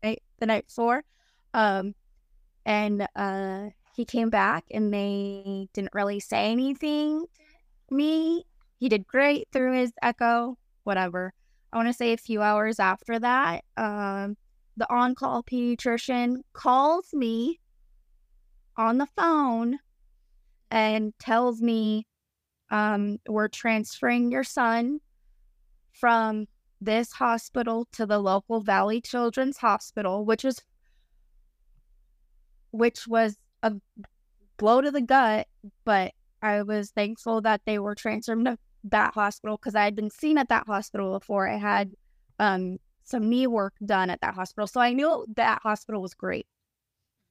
the 0.02 0.46
night 0.46 0.66
before. 0.66 1.04
Um, 1.52 1.94
and, 2.64 3.06
uh, 3.14 3.70
he 3.94 4.04
came 4.04 4.28
back 4.28 4.64
and 4.72 4.92
they 4.92 5.68
didn't 5.72 5.94
really 5.94 6.18
say 6.18 6.50
anything 6.50 7.26
to 7.88 7.94
me. 7.94 8.44
He 8.78 8.88
did 8.88 9.06
great 9.06 9.46
through 9.52 9.78
his 9.78 9.92
echo 10.02 10.58
whatever. 10.84 11.32
I 11.72 11.76
want 11.76 11.88
to 11.88 11.92
say 11.92 12.12
a 12.12 12.16
few 12.16 12.40
hours 12.40 12.78
after 12.78 13.18
that, 13.18 13.64
um, 13.76 14.36
the 14.76 14.92
on 14.92 15.14
call 15.14 15.42
pediatrician 15.42 16.38
calls 16.52 17.12
me 17.12 17.60
on 18.76 18.98
the 18.98 19.06
phone 19.16 19.78
and 20.70 21.12
tells 21.18 21.60
me, 21.60 22.06
um, 22.70 23.18
We're 23.28 23.48
transferring 23.48 24.32
your 24.32 24.44
son 24.44 25.00
from 25.92 26.46
this 26.80 27.12
hospital 27.12 27.86
to 27.92 28.06
the 28.06 28.18
local 28.18 28.60
Valley 28.60 29.00
Children's 29.00 29.58
Hospital, 29.58 30.24
which 30.24 30.44
was 30.44 30.60
which 32.72 33.06
was 33.06 33.36
a 33.62 33.72
blow 34.56 34.80
to 34.80 34.90
the 34.90 35.00
gut, 35.00 35.46
but 35.84 36.12
I 36.42 36.62
was 36.62 36.90
thankful 36.90 37.40
that 37.42 37.62
they 37.64 37.78
were 37.78 37.94
transferred 37.94 38.44
to 38.44 38.58
that 38.84 39.14
hospital 39.14 39.56
because 39.56 39.74
I 39.74 39.84
had 39.84 39.94
been 39.94 40.10
seen 40.10 40.38
at 40.38 40.48
that 40.48 40.66
hospital 40.66 41.18
before. 41.18 41.48
I 41.48 41.56
had 41.56 41.92
um, 42.38 42.78
some 43.04 43.28
knee 43.28 43.46
work 43.46 43.74
done 43.84 44.10
at 44.10 44.20
that 44.22 44.34
hospital. 44.34 44.66
So 44.66 44.80
I 44.80 44.92
knew 44.92 45.26
that 45.36 45.62
hospital 45.62 46.02
was 46.02 46.14
great. 46.14 46.46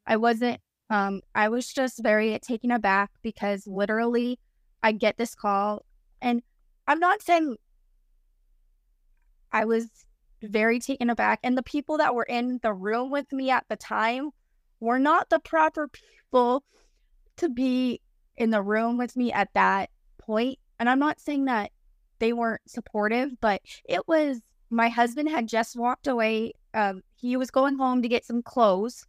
I 0.05 0.17
wasn't, 0.17 0.61
um, 0.89 1.21
I 1.33 1.49
was 1.49 1.67
just 1.71 2.01
very 2.01 2.37
taken 2.39 2.71
aback 2.71 3.11
because 3.21 3.67
literally 3.67 4.39
I 4.81 4.91
get 4.91 5.17
this 5.17 5.35
call 5.35 5.83
and 6.21 6.41
I'm 6.87 6.99
not 6.99 7.21
saying 7.21 7.55
I 9.51 9.65
was 9.65 9.87
very 10.41 10.79
taken 10.79 11.09
aback. 11.09 11.39
And 11.43 11.57
the 11.57 11.63
people 11.63 11.97
that 11.97 12.13
were 12.13 12.23
in 12.23 12.59
the 12.61 12.73
room 12.73 13.11
with 13.11 13.31
me 13.31 13.49
at 13.49 13.65
the 13.69 13.75
time 13.75 14.31
were 14.79 14.99
not 14.99 15.29
the 15.29 15.39
proper 15.39 15.87
people 15.87 16.63
to 17.37 17.49
be 17.49 18.01
in 18.35 18.49
the 18.49 18.61
room 18.61 18.97
with 18.97 19.15
me 19.15 19.31
at 19.31 19.49
that 19.53 19.89
point. 20.17 20.59
And 20.79 20.89
I'm 20.89 20.99
not 20.99 21.19
saying 21.19 21.45
that 21.45 21.71
they 22.19 22.33
weren't 22.33 22.61
supportive, 22.67 23.31
but 23.39 23.61
it 23.85 24.07
was 24.07 24.41
my 24.73 24.89
husband 24.89 25.29
had 25.29 25.47
just 25.47 25.75
walked 25.75 26.07
away. 26.07 26.53
Um, 26.73 27.01
he 27.15 27.37
was 27.37 27.51
going 27.51 27.77
home 27.77 28.01
to 28.01 28.07
get 28.07 28.25
some 28.25 28.41
clothes. 28.41 29.05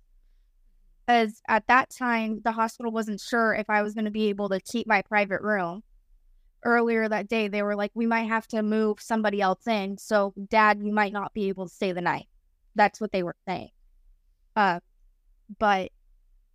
As 1.08 1.40
at 1.48 1.66
that 1.68 1.90
time, 1.90 2.40
the 2.44 2.52
hospital 2.52 2.92
wasn't 2.92 3.20
sure 3.20 3.54
if 3.54 3.68
I 3.68 3.82
was 3.82 3.94
going 3.94 4.04
to 4.04 4.10
be 4.10 4.28
able 4.28 4.48
to 4.50 4.60
keep 4.60 4.86
my 4.86 5.02
private 5.02 5.40
room. 5.40 5.82
Earlier 6.64 7.08
that 7.08 7.28
day, 7.28 7.48
they 7.48 7.62
were 7.62 7.76
like, 7.76 7.90
we 7.94 8.06
might 8.06 8.28
have 8.28 8.46
to 8.48 8.62
move 8.62 9.00
somebody 9.00 9.40
else 9.40 9.66
in. 9.66 9.98
So, 9.98 10.32
dad, 10.48 10.80
you 10.82 10.92
might 10.92 11.12
not 11.12 11.34
be 11.34 11.48
able 11.48 11.66
to 11.66 11.74
stay 11.74 11.92
the 11.92 12.00
night. 12.00 12.26
That's 12.74 13.00
what 13.00 13.12
they 13.12 13.22
were 13.22 13.36
saying. 13.46 13.70
Uh, 14.56 14.80
but 15.58 15.90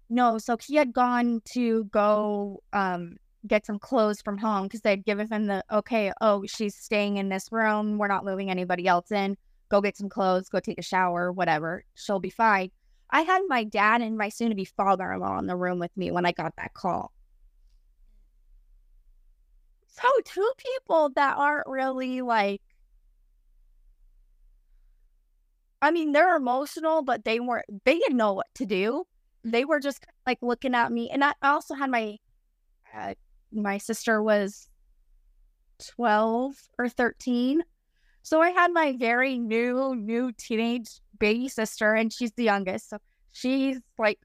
no, 0.10 0.38
so 0.40 0.58
he 0.58 0.76
had 0.76 0.94
gone 0.94 1.42
to 1.54 1.84
go 1.86 2.64
um, 2.74 3.18
get 3.48 3.66
some 3.66 3.80
clothes 3.80 4.22
from 4.22 4.38
home 4.38 4.64
because 4.64 4.82
they'd 4.82 5.06
given 5.06 5.28
him 5.28 5.46
the 5.46 5.64
okay, 5.72 6.12
oh, 6.22 6.46
she's 6.46 6.76
staying 6.76 7.18
in 7.18 7.30
this 7.30 7.52
room. 7.52 7.98
We're 7.98 8.08
not 8.08 8.26
moving 8.26 8.50
anybody 8.50 8.88
else 8.88 9.12
in. 9.12 9.38
Go 9.70 9.82
get 9.82 9.98
some 9.98 10.10
clothes, 10.10 10.50
go 10.50 10.60
take 10.60 10.80
a 10.80 10.84
shower, 10.84 11.32
whatever. 11.32 11.84
She'll 11.96 12.20
be 12.20 12.30
fine. 12.30 12.72
I 13.12 13.22
had 13.22 13.42
my 13.48 13.64
dad 13.64 14.02
and 14.02 14.18
my 14.18 14.30
soon 14.30 14.50
to 14.50 14.56
be 14.56 14.66
father 14.66 15.12
in 15.12 15.20
law 15.20 15.40
in 15.40 15.48
the 15.48 15.56
room 15.56 15.80
with 15.80 15.96
me 15.96 16.12
when 16.12 16.26
I 16.26 16.32
got 16.32 16.56
that 16.58 16.74
call. 16.74 17.12
So, 19.88 20.08
two 20.26 20.52
people 20.58 21.10
that 21.16 21.38
aren't 21.38 21.68
really 21.68 22.22
like, 22.22 22.62
I 25.82 25.92
mean, 25.92 26.12
they're 26.12 26.36
emotional, 26.36 27.02
but 27.02 27.26
they 27.26 27.40
weren't, 27.40 27.66
they 27.86 27.98
didn't 27.98 28.18
know 28.18 28.34
what 28.34 28.48
to 28.56 28.66
do. 28.66 29.06
They 29.44 29.66
were 29.66 29.80
just 29.80 30.06
like 30.28 30.40
looking 30.42 30.76
at 30.76 30.92
me. 30.92 31.10
And 31.10 31.24
I 31.24 31.34
also 31.42 31.74
had 31.74 31.90
my 31.90 32.18
uh, 32.96 33.14
my 33.52 33.78
sister 33.78 34.22
was 34.22 34.68
12 35.96 36.56
or 36.78 36.90
13. 36.90 37.64
So 38.22 38.42
I 38.42 38.50
had 38.52 38.72
my 38.72 38.96
very 38.98 39.38
new, 39.38 39.96
new 39.96 40.32
teenage 40.34 40.90
baby 41.18 41.48
sister, 41.48 41.94
and 41.94 42.12
she's 42.12 42.32
the 42.34 42.44
youngest. 42.44 42.90
So 42.90 42.98
she's 43.32 43.80
like, 43.98 44.20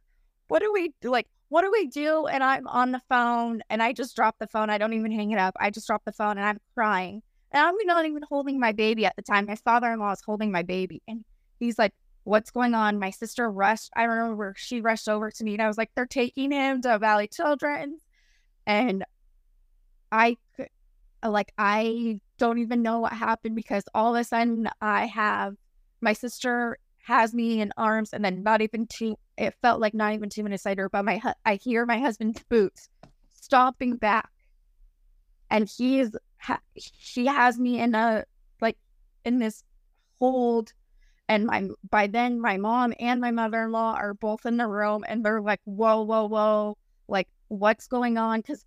What 0.48 0.60
do 0.60 0.72
we 0.72 0.92
do? 1.00 1.10
Like, 1.10 1.28
what 1.48 1.62
do 1.62 1.70
we 1.70 1.86
do? 1.86 2.26
And 2.26 2.42
I'm 2.42 2.66
on 2.66 2.92
the 2.92 3.00
phone, 3.08 3.62
and 3.70 3.82
I 3.82 3.92
just 3.92 4.16
drop 4.16 4.36
the 4.38 4.46
phone. 4.46 4.70
I 4.70 4.78
don't 4.78 4.92
even 4.92 5.12
hang 5.12 5.30
it 5.30 5.38
up. 5.38 5.54
I 5.60 5.70
just 5.70 5.86
drop 5.86 6.04
the 6.04 6.12
phone, 6.12 6.36
and 6.36 6.46
I'm 6.46 6.60
crying. 6.74 7.22
And 7.52 7.64
I'm 7.64 7.74
not 7.84 8.06
even 8.06 8.22
holding 8.28 8.58
my 8.58 8.72
baby 8.72 9.06
at 9.06 9.14
the 9.16 9.22
time. 9.22 9.46
My 9.46 9.54
father 9.54 9.92
in 9.92 10.00
law 10.00 10.12
is 10.12 10.20
holding 10.20 10.50
my 10.50 10.62
baby. 10.62 11.02
And 11.06 11.24
he's 11.60 11.78
like, 11.78 11.94
What's 12.24 12.50
going 12.50 12.72
on? 12.72 12.98
My 12.98 13.10
sister 13.10 13.50
rushed. 13.50 13.90
I 13.94 14.04
remember 14.04 14.54
she 14.56 14.80
rushed 14.80 15.08
over 15.08 15.30
to 15.30 15.44
me, 15.44 15.54
and 15.54 15.62
I 15.62 15.68
was 15.68 15.78
like, 15.78 15.90
They're 15.94 16.06
taking 16.06 16.50
him 16.50 16.82
to 16.82 16.98
Valley 16.98 17.28
Children's. 17.28 18.02
And 18.66 19.04
I 20.14 20.36
uh, 20.60 21.30
like 21.30 21.52
I 21.58 22.20
don't 22.38 22.58
even 22.58 22.82
know 22.82 23.00
what 23.00 23.12
happened 23.12 23.56
because 23.56 23.82
all 23.94 24.14
of 24.14 24.20
a 24.20 24.24
sudden 24.24 24.68
I 24.80 25.06
have 25.06 25.56
my 26.00 26.12
sister 26.12 26.78
has 27.04 27.34
me 27.34 27.60
in 27.60 27.72
arms 27.76 28.12
and 28.12 28.24
then 28.24 28.44
not 28.44 28.62
even 28.62 28.86
two 28.86 29.16
it 29.36 29.54
felt 29.60 29.80
like 29.80 29.92
not 29.92 30.14
even 30.14 30.30
two 30.30 30.44
minutes 30.44 30.64
later 30.64 30.88
but 30.88 31.04
my 31.04 31.20
I 31.44 31.56
hear 31.56 31.84
my 31.84 31.98
husband's 31.98 32.42
boots 32.48 32.88
stomping 33.32 33.96
back. 33.96 34.30
And 35.50 35.68
he 35.68 35.98
is 36.00 36.16
ha- 36.38 36.60
she 36.78 37.26
has 37.26 37.58
me 37.58 37.80
in 37.80 37.94
a 37.96 38.24
like 38.60 38.78
in 39.24 39.40
this 39.40 39.64
hold 40.20 40.72
and 41.28 41.44
my 41.46 41.68
by 41.90 42.06
then 42.06 42.40
my 42.40 42.56
mom 42.56 42.94
and 43.00 43.20
my 43.20 43.32
mother-in-law 43.32 43.94
are 43.94 44.14
both 44.14 44.46
in 44.46 44.58
the 44.58 44.66
room 44.68 45.04
and 45.08 45.24
they're 45.24 45.40
like 45.40 45.60
whoa 45.64 46.02
whoa 46.02 46.26
whoa 46.26 46.76
like 47.08 47.28
what's 47.48 47.86
going 47.86 48.18
on? 48.18 48.40
Because 48.40 48.64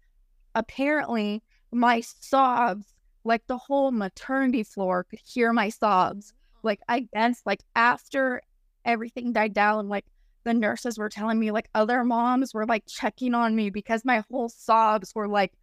apparently 0.58 1.44
my 1.72 2.02
sobs, 2.02 2.94
like 3.24 3.46
the 3.48 3.58
whole 3.58 3.92
maternity 3.92 4.64
floor 4.64 5.04
could 5.04 5.20
hear 5.24 5.54
my 5.54 5.70
sobs. 5.70 6.34
Like 6.64 6.80
I 6.90 7.08
guess 7.14 7.42
like 7.46 7.62
after 7.76 8.42
everything 8.84 9.34
died 9.34 9.54
down, 9.54 9.88
like 9.88 10.06
the 10.44 10.54
nurses 10.54 10.98
were 10.98 11.10
telling 11.10 11.40
me 11.40 11.52
like 11.52 11.70
other 11.76 12.04
moms 12.04 12.54
were 12.54 12.66
like 12.66 12.86
checking 12.88 13.36
on 13.36 13.56
me 13.56 13.70
because 13.70 14.04
my 14.04 14.24
whole 14.32 14.50
sobs 14.50 15.14
were 15.14 15.28
like 15.28 15.54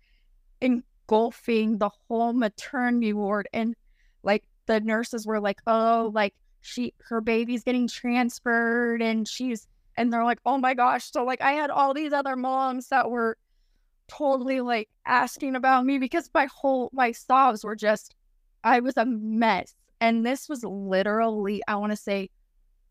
engulfing 0.61 1.79
the 1.79 1.91
whole 2.09 2.33
maternity 2.33 3.13
ward 3.13 3.49
and 3.53 3.75
like 4.23 4.45
the 4.67 4.81
nurses 4.81 5.27
were 5.27 5.41
like, 5.41 5.61
"Oh, 5.67 6.11
like 6.15 6.35
she 6.61 6.95
her 7.09 7.21
baby's 7.21 7.65
getting 7.65 7.89
transferred 7.89 9.03
and 9.03 9.27
she's 9.29 9.67
and 9.97 10.13
they're 10.13 10.25
like, 10.25 10.41
"Oh 10.47 10.59
my 10.59 10.75
gosh." 10.75 11.11
So 11.11 11.25
like 11.25 11.41
I 11.41 11.53
had 11.53 11.71
all 11.71 11.95
these 11.95 12.13
other 12.13 12.37
moms 12.37 12.89
that 12.89 13.11
were 13.11 13.37
totally 14.09 14.61
like 14.61 14.89
asking 15.07 15.57
about 15.57 15.85
me 15.85 15.99
because 15.99 16.31
my 16.35 16.47
whole 16.55 16.91
my 16.93 17.13
sobs 17.13 17.65
were 17.65 17.77
just 17.77 18.15
I 18.65 18.81
was 18.81 18.97
a 18.97 19.05
mess. 19.05 19.75
And 20.01 20.25
this 20.25 20.49
was 20.49 20.65
literally, 20.65 21.63
I 21.69 21.77
want 21.77 21.93
to 21.93 21.97
say, 21.97 22.31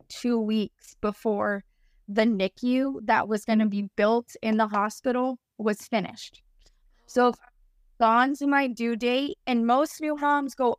two 0.07 0.39
weeks 0.39 0.95
before 1.01 1.63
the 2.07 2.23
NICU 2.23 3.05
that 3.05 3.27
was 3.27 3.45
going 3.45 3.59
to 3.59 3.65
be 3.65 3.89
built 3.95 4.35
in 4.41 4.57
the 4.57 4.67
hospital 4.67 5.39
was 5.57 5.81
finished. 5.81 6.41
So 7.07 7.33
gone 7.99 8.35
to 8.35 8.47
my 8.47 8.67
due 8.67 8.95
date, 8.95 9.37
and 9.47 9.65
most 9.65 9.99
new 10.01 10.15
moms 10.15 10.55
go 10.55 10.77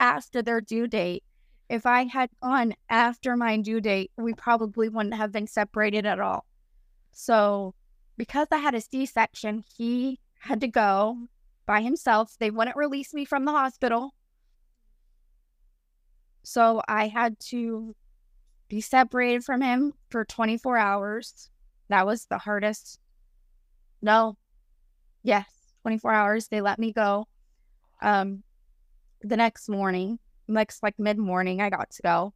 after 0.00 0.42
their 0.42 0.60
due 0.60 0.86
date. 0.86 1.24
If 1.68 1.86
I 1.86 2.04
had 2.04 2.30
gone 2.42 2.74
after 2.88 3.36
my 3.36 3.56
due 3.56 3.80
date, 3.80 4.12
we 4.16 4.34
probably 4.34 4.88
wouldn't 4.88 5.14
have 5.14 5.32
been 5.32 5.46
separated 5.46 6.06
at 6.06 6.20
all. 6.20 6.44
So 7.12 7.74
because 8.16 8.48
I 8.50 8.58
had 8.58 8.74
a 8.74 8.80
C 8.80 9.06
section, 9.06 9.64
he 9.76 10.20
had 10.38 10.60
to 10.60 10.68
go 10.68 11.28
by 11.66 11.82
himself. 11.82 12.36
They 12.38 12.50
wouldn't 12.50 12.76
release 12.76 13.12
me 13.12 13.24
from 13.24 13.44
the 13.44 13.52
hospital. 13.52 14.14
So 16.42 16.80
I 16.88 17.08
had 17.08 17.38
to 17.50 17.94
be 18.68 18.80
separated 18.80 19.44
from 19.44 19.62
him 19.62 19.92
for 20.10 20.24
24 20.24 20.76
hours. 20.76 21.50
That 21.88 22.06
was 22.06 22.26
the 22.26 22.38
hardest. 22.38 22.98
No. 24.00 24.36
Yes, 25.22 25.46
24 25.82 26.12
hours. 26.12 26.48
They 26.48 26.60
let 26.60 26.78
me 26.78 26.92
go. 26.92 27.26
Um, 28.00 28.42
the 29.22 29.36
next 29.36 29.68
morning, 29.68 30.18
next 30.46 30.82
like 30.82 30.98
mid 30.98 31.18
morning, 31.18 31.60
I 31.60 31.70
got 31.70 31.90
to 31.90 32.02
go 32.02 32.34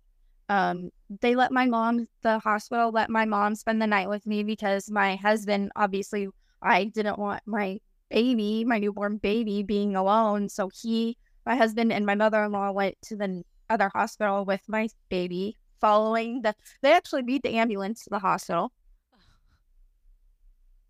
um, 0.51 0.91
they 1.21 1.37
let 1.37 1.53
my 1.53 1.65
mom, 1.67 2.09
the 2.23 2.41
hospital 2.41 2.91
let 2.91 3.09
my 3.09 3.25
mom 3.25 3.55
spend 3.55 3.81
the 3.81 3.87
night 3.87 4.09
with 4.09 4.27
me 4.27 4.43
because 4.43 4.91
my 4.91 5.15
husband, 5.15 5.71
obviously, 5.77 6.27
I 6.61 6.85
didn't 6.87 7.21
want 7.21 7.43
my 7.47 7.79
baby, 8.11 8.65
my 8.65 8.81
newborn 8.81 9.19
baby, 9.19 9.63
being 9.63 9.95
alone. 9.95 10.49
So 10.49 10.69
he, 10.75 11.17
my 11.47 11.55
husband, 11.55 11.93
and 11.93 12.05
my 12.05 12.17
mother 12.17 12.43
in 12.43 12.51
law 12.51 12.73
went 12.73 12.97
to 13.03 13.17
the 13.17 13.45
other 13.71 13.93
hospital 13.95 14.45
with 14.45 14.63
my 14.67 14.89
baby. 15.09 15.57
Following 15.81 16.43
the, 16.43 16.57
they 16.83 16.93
actually 16.93 17.23
beat 17.23 17.45
the 17.45 17.55
ambulance 17.55 18.03
to 18.05 18.11
the 18.11 18.19
hospital. 18.19 18.73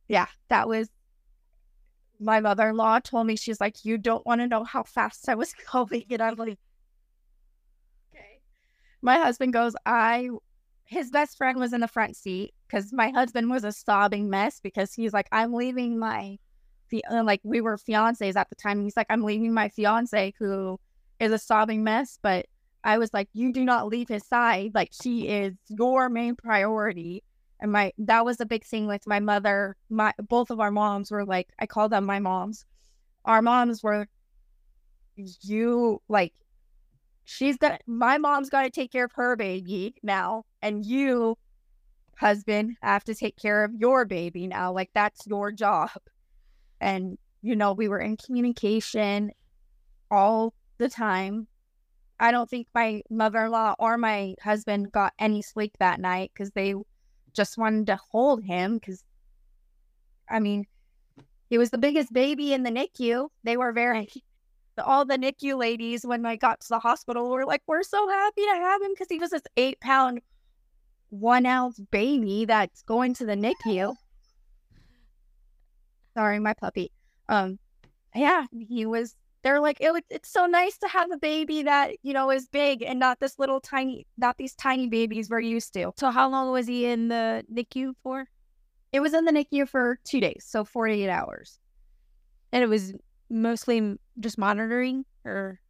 Yeah, 0.09 0.27
that 0.49 0.68
was 0.68 0.88
my 2.18 2.40
mother 2.40 2.70
in 2.70 2.77
law 2.77 2.99
told 2.99 3.27
me, 3.27 3.37
she's 3.37 3.61
like, 3.61 3.85
You 3.85 3.99
don't 3.99 4.25
want 4.25 4.40
to 4.40 4.46
know 4.46 4.64
how 4.64 4.85
fast 4.85 5.29
I 5.29 5.35
was 5.35 5.53
going. 5.73 6.05
And 6.11 6.23
I'm 6.23 6.35
like, 6.37 6.59
my 9.02 9.18
husband 9.18 9.52
goes, 9.52 9.74
I, 9.86 10.30
his 10.84 11.10
best 11.10 11.36
friend 11.36 11.58
was 11.58 11.72
in 11.72 11.80
the 11.80 11.88
front 11.88 12.16
seat 12.16 12.52
because 12.66 12.92
my 12.92 13.10
husband 13.10 13.50
was 13.50 13.64
a 13.64 13.72
sobbing 13.72 14.28
mess 14.28 14.60
because 14.60 14.92
he's 14.92 15.12
like, 15.12 15.28
I'm 15.32 15.52
leaving 15.52 15.98
my, 15.98 16.38
like, 17.10 17.40
we 17.44 17.60
were 17.60 17.76
fiancés 17.76 18.36
at 18.36 18.48
the 18.48 18.56
time. 18.56 18.82
He's 18.82 18.96
like, 18.96 19.06
I'm 19.08 19.22
leaving 19.22 19.54
my 19.54 19.68
fiance 19.68 20.34
who 20.38 20.78
is 21.18 21.32
a 21.32 21.38
sobbing 21.38 21.84
mess. 21.84 22.18
But 22.20 22.46
I 22.82 22.98
was 22.98 23.14
like, 23.14 23.28
you 23.32 23.52
do 23.52 23.64
not 23.64 23.86
leave 23.86 24.08
his 24.08 24.26
side. 24.26 24.72
Like, 24.74 24.90
she 25.00 25.28
is 25.28 25.54
your 25.68 26.08
main 26.08 26.34
priority. 26.34 27.22
And 27.60 27.70
my, 27.72 27.92
that 27.98 28.24
was 28.24 28.40
a 28.40 28.46
big 28.46 28.64
thing 28.64 28.86
with 28.86 29.06
my 29.06 29.20
mother. 29.20 29.76
My, 29.88 30.12
both 30.18 30.50
of 30.50 30.60
our 30.60 30.70
moms 30.70 31.10
were 31.10 31.24
like, 31.24 31.48
I 31.58 31.66
call 31.66 31.88
them 31.88 32.04
my 32.06 32.18
moms. 32.18 32.64
Our 33.24 33.42
moms 33.42 33.82
were, 33.82 34.08
you, 35.16 36.00
like, 36.08 36.32
she's 37.30 37.56
got 37.56 37.80
my 37.86 38.18
mom's 38.18 38.50
got 38.50 38.62
to 38.62 38.70
take 38.70 38.90
care 38.90 39.04
of 39.04 39.12
her 39.12 39.36
baby 39.36 39.94
now, 40.02 40.44
and 40.62 40.84
you, 40.84 41.38
husband, 42.18 42.76
have 42.82 43.04
to 43.04 43.14
take 43.14 43.36
care 43.36 43.62
of 43.62 43.72
your 43.74 44.04
baby 44.04 44.48
now. 44.48 44.72
Like 44.72 44.90
that's 44.94 45.26
your 45.26 45.52
job. 45.52 45.90
And 46.80 47.18
you 47.40 47.54
know, 47.54 47.72
we 47.72 47.88
were 47.88 48.00
in 48.00 48.16
communication 48.16 49.30
all 50.10 50.52
the 50.78 50.88
time. 50.88 51.46
I 52.18 52.32
don't 52.32 52.50
think 52.50 52.66
my 52.74 53.02
mother 53.10 53.44
in 53.44 53.50
law 53.52 53.74
or 53.78 53.96
my 53.96 54.34
husband 54.42 54.92
got 54.92 55.12
any 55.18 55.40
sleep 55.40 55.76
that 55.78 56.00
night 56.00 56.32
because 56.34 56.50
they 56.50 56.74
just 57.32 57.56
wanted 57.56 57.86
to 57.86 57.98
hold 58.10 58.44
him. 58.44 58.74
Because, 58.74 59.04
I 60.28 60.40
mean, 60.40 60.66
he 61.48 61.56
was 61.56 61.70
the 61.70 61.78
biggest 61.78 62.12
baby 62.12 62.52
in 62.52 62.64
the 62.64 62.70
NICU. 62.70 63.28
They 63.44 63.56
were 63.56 63.72
very, 63.72 64.10
all 64.78 65.04
the 65.04 65.16
NICU 65.16 65.59
ladies, 65.59 66.04
when 66.04 66.24
I 66.24 66.37
got 66.37 66.61
to 66.61 66.68
the 66.68 66.78
hospital, 66.78 67.28
were 67.30 67.44
like, 67.44 67.62
we're 67.66 67.83
so 67.83 68.09
happy 68.09 68.42
to 68.42 68.54
have 68.54 68.83
him 68.83 68.90
because 68.92 69.09
he 69.11 69.18
was 69.18 69.30
this 69.30 69.42
eight 69.56 69.80
pound, 69.80 70.20
one 71.11 71.46
ounce 71.46 71.78
baby 71.90 72.44
that's 72.44 72.83
going 72.83 73.14
to 73.14 73.26
the 73.26 73.35
NICU. 73.35 73.94
Sorry, 76.14 76.38
my 76.38 76.54
puppy. 76.54 76.90
Um, 77.28 77.59
yeah, 78.14 78.46
he 78.52 78.87
was 78.87 79.14
they're 79.42 79.61
like 79.61 79.78
it, 79.80 80.04
it's 80.11 80.30
so 80.30 80.46
nice 80.46 80.76
to 80.78 80.88
have 80.88 81.11
a 81.11 81.16
baby 81.16 81.62
that 81.62 81.92
you 82.02 82.12
know 82.12 82.30
is 82.30 82.46
big 82.48 82.83
and 82.83 82.98
not 82.98 83.20
this 83.20 83.38
little 83.38 83.61
tiny 83.61 84.06
not 84.18 84.37
these 84.37 84.54
tiny 84.54 84.87
babies 84.87 85.30
we're 85.30 85.40
used 85.40 85.72
to 85.72 85.92
so 85.96 86.11
how 86.11 86.28
long 86.28 86.50
was 86.50 86.66
he 86.66 86.87
in 86.87 87.09
the 87.09 87.44
nicu 87.48 87.94
for 88.02 88.26
it 88.92 89.00
was 89.00 89.14
in 89.14 89.24
the 89.24 89.33
nicu 89.33 89.66
for 89.66 89.98
two 90.04 90.20
days 90.20 90.44
so 90.46 90.64
48 90.64 91.09
hours 91.09 91.59
and 92.52 92.62
it 92.62 92.68
was 92.68 92.92
mostly 93.30 93.96
just 94.18 94.38
monitoring 94.38 95.04
or 95.24 95.60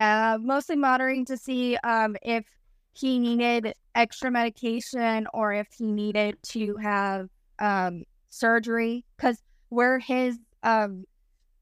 uh 0.00 0.38
mostly 0.40 0.76
monitoring 0.76 1.24
to 1.24 1.36
see 1.36 1.76
um 1.78 2.16
if 2.22 2.44
he 2.92 3.18
needed 3.18 3.74
extra 3.94 4.30
medication 4.30 5.26
or 5.34 5.52
if 5.52 5.68
he 5.76 5.92
needed 5.92 6.36
to 6.42 6.76
have 6.76 7.28
um 7.58 8.04
surgery 8.30 9.04
because 9.16 9.42
where 9.68 9.98
his 9.98 10.38
um 10.62 11.04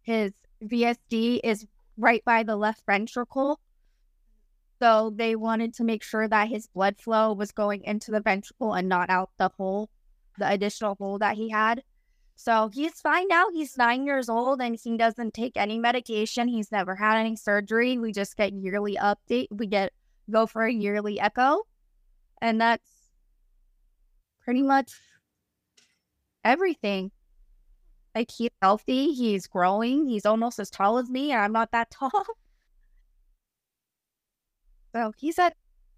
his 0.03 0.33
VSD 0.65 1.41
is 1.45 1.67
right 1.97 2.25
by 2.25 2.43
the 2.43 2.57
left 2.57 2.83
ventricle. 2.87 3.61
So 4.81 5.13
they 5.15 5.35
wanted 5.37 5.75
to 5.75 5.85
make 5.85 6.03
sure 6.03 6.29
that 6.29 6.49
his 6.49 6.69
blood 6.69 6.97
flow 6.99 7.33
was 7.33 7.51
going 7.53 7.83
into 7.85 8.11
the 8.11 8.21
ventricle 8.21 8.75
and 8.75 8.89
not 8.89 9.11
out 9.11 9.31
the 9.37 9.51
hole, 9.57 9.91
the 10.39 10.51
additional 10.51 10.95
hole 10.95 11.19
that 11.19 11.37
he 11.37 11.51
had. 11.51 11.83
So 12.41 12.71
he's 12.73 13.01
fine 13.01 13.27
now. 13.27 13.47
He's 13.53 13.77
nine 13.77 14.07
years 14.07 14.29
old 14.29 14.63
and 14.63 14.79
he 14.81 14.97
doesn't 14.97 15.35
take 15.35 15.57
any 15.57 15.77
medication. 15.77 16.47
He's 16.47 16.71
never 16.71 16.95
had 16.95 17.19
any 17.19 17.35
surgery. 17.35 17.99
We 17.99 18.13
just 18.13 18.37
get 18.37 18.53
yearly 18.53 18.97
update. 18.97 19.49
We 19.51 19.67
get 19.67 19.93
go 20.31 20.47
for 20.47 20.63
a 20.63 20.73
yearly 20.73 21.19
echo. 21.19 21.67
And 22.41 22.61
that's 22.61 22.89
pretty 24.45 24.63
much 24.63 24.93
everything. 26.45 27.11
Like 28.15 28.31
he's 28.31 28.51
healthy, 28.63 29.15
he's 29.15 29.49
growing, 29.49 30.07
he's 30.07 30.25
almost 30.25 30.61
as 30.61 30.71
tall 30.71 30.99
as 30.99 31.11
me, 31.11 31.33
and 31.33 31.41
I'm 31.41 31.53
not 31.53 31.73
that 31.73 31.91
tall. 31.91 32.25
So 34.95 35.13
he's 35.19 35.41
a 35.41 35.51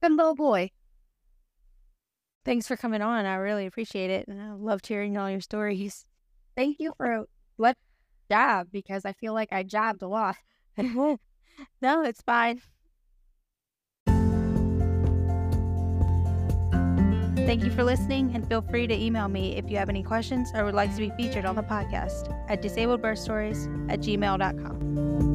good 0.02 0.12
little 0.12 0.34
boy. 0.34 0.70
Thanks 2.46 2.66
for 2.66 2.78
coming 2.78 3.02
on. 3.02 3.26
I 3.26 3.34
really 3.34 3.66
appreciate 3.66 4.08
it. 4.08 4.26
And 4.26 4.40
I 4.40 4.52
loved 4.52 4.86
hearing 4.86 5.18
all 5.18 5.30
your 5.30 5.42
stories. 5.42 6.06
Thank 6.56 6.76
you 6.78 6.92
for 6.96 7.24
let 7.58 7.76
jab 8.30 8.68
because 8.70 9.04
I 9.04 9.12
feel 9.12 9.34
like 9.34 9.52
I 9.52 9.62
jabbed 9.62 10.02
a 10.02 10.08
lot. 10.08 10.36
no, 10.78 11.18
it's 11.82 12.22
fine. 12.22 12.60
Thank 17.46 17.64
you 17.64 17.70
for 17.72 17.82
listening, 17.82 18.30
and 18.34 18.46
feel 18.46 18.62
free 18.62 18.86
to 18.86 18.94
email 18.94 19.26
me 19.26 19.56
if 19.56 19.68
you 19.68 19.76
have 19.76 19.88
any 19.88 20.04
questions 20.04 20.52
or 20.54 20.64
would 20.64 20.74
like 20.74 20.94
to 20.94 21.00
be 21.00 21.10
featured 21.16 21.44
on 21.44 21.56
the 21.56 21.64
podcast 21.64 22.32
at 22.48 22.62
disabledbirthstories 22.62 23.90
at 23.90 23.98
gmail.com. 23.98 25.29